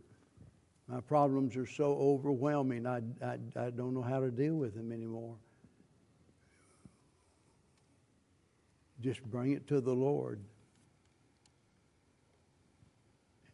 My 0.88 1.00
problems 1.00 1.54
are 1.56 1.66
so 1.66 1.96
overwhelming, 1.98 2.86
I, 2.86 3.02
I, 3.22 3.38
I 3.56 3.70
don't 3.70 3.92
know 3.92 4.02
how 4.02 4.20
to 4.20 4.30
deal 4.30 4.54
with 4.54 4.74
them 4.74 4.90
anymore. 4.90 5.36
Just 9.00 9.22
bring 9.22 9.52
it 9.52 9.66
to 9.68 9.80
the 9.80 9.94
Lord. 9.94 10.40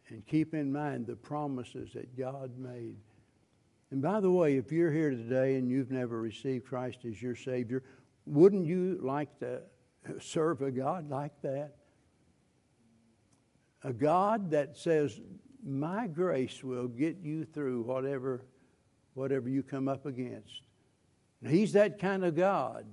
And 0.09 0.25
keep 0.25 0.53
in 0.53 0.71
mind 0.71 1.07
the 1.07 1.15
promises 1.15 1.91
that 1.93 2.17
God 2.17 2.57
made. 2.57 2.95
And 3.91 4.01
by 4.01 4.19
the 4.19 4.31
way, 4.31 4.57
if 4.57 4.71
you're 4.71 4.91
here 4.91 5.11
today 5.11 5.55
and 5.55 5.69
you've 5.69 5.91
never 5.91 6.19
received 6.19 6.65
Christ 6.65 6.99
as 7.05 7.21
your 7.21 7.35
Savior, 7.35 7.83
wouldn't 8.25 8.65
you 8.65 8.99
like 9.01 9.39
to 9.39 9.61
serve 10.19 10.61
a 10.61 10.71
God 10.71 11.09
like 11.09 11.41
that? 11.41 11.75
A 13.83 13.93
God 13.93 14.51
that 14.51 14.77
says, 14.77 15.19
My 15.63 16.07
grace 16.07 16.63
will 16.63 16.87
get 16.87 17.17
you 17.17 17.45
through 17.45 17.83
whatever, 17.83 18.43
whatever 19.13 19.47
you 19.49 19.63
come 19.63 19.87
up 19.87 20.05
against. 20.05 20.61
He's 21.47 21.73
that 21.73 21.99
kind 21.99 22.25
of 22.25 22.35
God. 22.35 22.85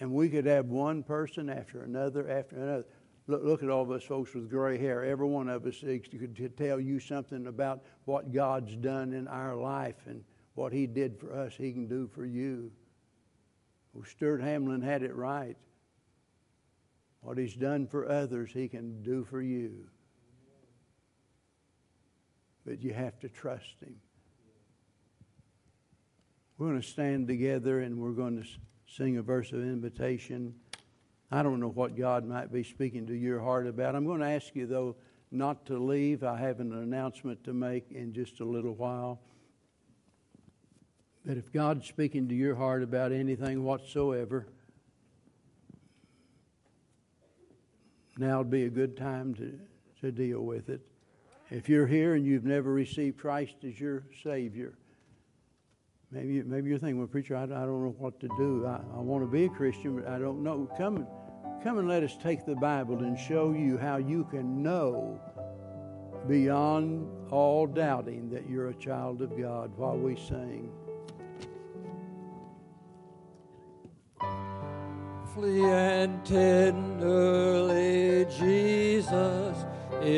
And 0.00 0.12
we 0.12 0.28
could 0.28 0.46
have 0.46 0.66
one 0.66 1.02
person 1.02 1.48
after 1.48 1.82
another 1.82 2.28
after 2.28 2.56
another. 2.56 2.84
Look, 3.26 3.42
look 3.44 3.62
at 3.62 3.70
all 3.70 3.82
of 3.82 3.90
us 3.90 4.02
folks 4.02 4.34
with 4.34 4.50
gray 4.50 4.76
hair. 4.76 5.04
Every 5.04 5.26
one 5.26 5.48
of 5.48 5.64
us 5.64 5.80
could 5.80 6.56
tell 6.56 6.80
you 6.80 7.00
something 7.00 7.46
about 7.46 7.82
what 8.04 8.32
God's 8.32 8.76
done 8.76 9.12
in 9.12 9.28
our 9.28 9.56
life 9.56 9.96
and 10.06 10.24
what 10.54 10.72
He 10.72 10.86
did 10.86 11.18
for 11.18 11.32
us, 11.32 11.54
He 11.56 11.72
can 11.72 11.86
do 11.86 12.08
for 12.08 12.24
you. 12.26 12.70
Well, 13.92 14.04
Stuart 14.04 14.42
Hamblen 14.42 14.82
had 14.82 15.02
it 15.02 15.14
right. 15.14 15.56
What 17.20 17.38
He's 17.38 17.54
done 17.54 17.86
for 17.86 18.08
others, 18.08 18.50
He 18.52 18.68
can 18.68 19.02
do 19.02 19.24
for 19.24 19.40
you. 19.40 19.86
But 22.66 22.82
you 22.82 22.92
have 22.92 23.18
to 23.20 23.28
trust 23.28 23.80
Him. 23.80 23.96
We're 26.58 26.68
going 26.68 26.80
to 26.80 26.86
stand 26.86 27.26
together 27.26 27.80
and 27.80 27.98
we're 27.98 28.12
going 28.12 28.42
to 28.42 28.48
sing 28.96 29.16
a 29.16 29.22
verse 29.22 29.52
of 29.52 29.60
invitation. 29.60 30.54
I 31.30 31.42
don't 31.42 31.58
know 31.58 31.68
what 31.68 31.96
God 31.96 32.26
might 32.26 32.52
be 32.52 32.62
speaking 32.62 33.06
to 33.08 33.14
your 33.14 33.40
heart 33.40 33.66
about. 33.66 33.96
I'm 33.96 34.06
going 34.06 34.20
to 34.20 34.26
ask 34.26 34.54
you, 34.54 34.66
though, 34.66 34.94
not 35.30 35.66
to 35.66 35.78
leave. 35.78 36.22
I 36.22 36.36
have 36.38 36.60
an 36.60 36.72
announcement 36.72 37.42
to 37.44 37.52
make 37.52 37.90
in 37.90 38.12
just 38.12 38.40
a 38.40 38.44
little 38.44 38.74
while. 38.74 39.20
But 41.26 41.38
if 41.38 41.52
God's 41.52 41.88
speaking 41.88 42.28
to 42.28 42.34
your 42.34 42.54
heart 42.54 42.82
about 42.82 43.10
anything 43.10 43.64
whatsoever, 43.64 44.46
now 48.16 48.38
would 48.38 48.50
be 48.50 48.66
a 48.66 48.70
good 48.70 48.96
time 48.96 49.34
to, 49.34 49.58
to 50.02 50.12
deal 50.12 50.40
with 50.40 50.68
it. 50.68 50.82
If 51.50 51.68
you're 51.68 51.86
here 51.86 52.14
and 52.14 52.24
you've 52.24 52.44
never 52.44 52.72
received 52.72 53.18
Christ 53.18 53.54
as 53.66 53.80
your 53.80 54.04
Savior, 54.22 54.74
maybe, 56.14 56.42
maybe 56.42 56.70
you're 56.70 56.78
thinking, 56.78 56.98
well, 56.98 57.08
preacher, 57.08 57.36
I, 57.36 57.42
I 57.42 57.46
don't 57.46 57.84
know 57.84 57.94
what 57.98 58.20
to 58.20 58.28
do. 58.38 58.66
I, 58.66 58.80
I 58.96 59.00
want 59.00 59.22
to 59.24 59.26
be 59.26 59.44
a 59.44 59.48
Christian, 59.48 59.96
but 59.96 60.08
I 60.08 60.18
don't 60.18 60.42
know. 60.42 60.70
Come, 60.78 61.06
come 61.62 61.78
and 61.78 61.88
let 61.88 62.02
us 62.02 62.16
take 62.22 62.46
the 62.46 62.54
Bible 62.54 63.00
and 63.00 63.18
show 63.18 63.52
you 63.52 63.76
how 63.76 63.96
you 63.96 64.24
can 64.24 64.62
know 64.62 65.20
beyond 66.28 67.06
all 67.30 67.66
doubting 67.66 68.30
that 68.30 68.48
you're 68.48 68.68
a 68.68 68.74
child 68.74 69.20
of 69.20 69.38
God 69.38 69.72
while 69.76 69.96
we 69.96 70.16
sing. 70.16 70.70
and 75.36 76.24
tenderly, 76.24 78.24
Jesus 78.38 79.56
is. 80.00 80.14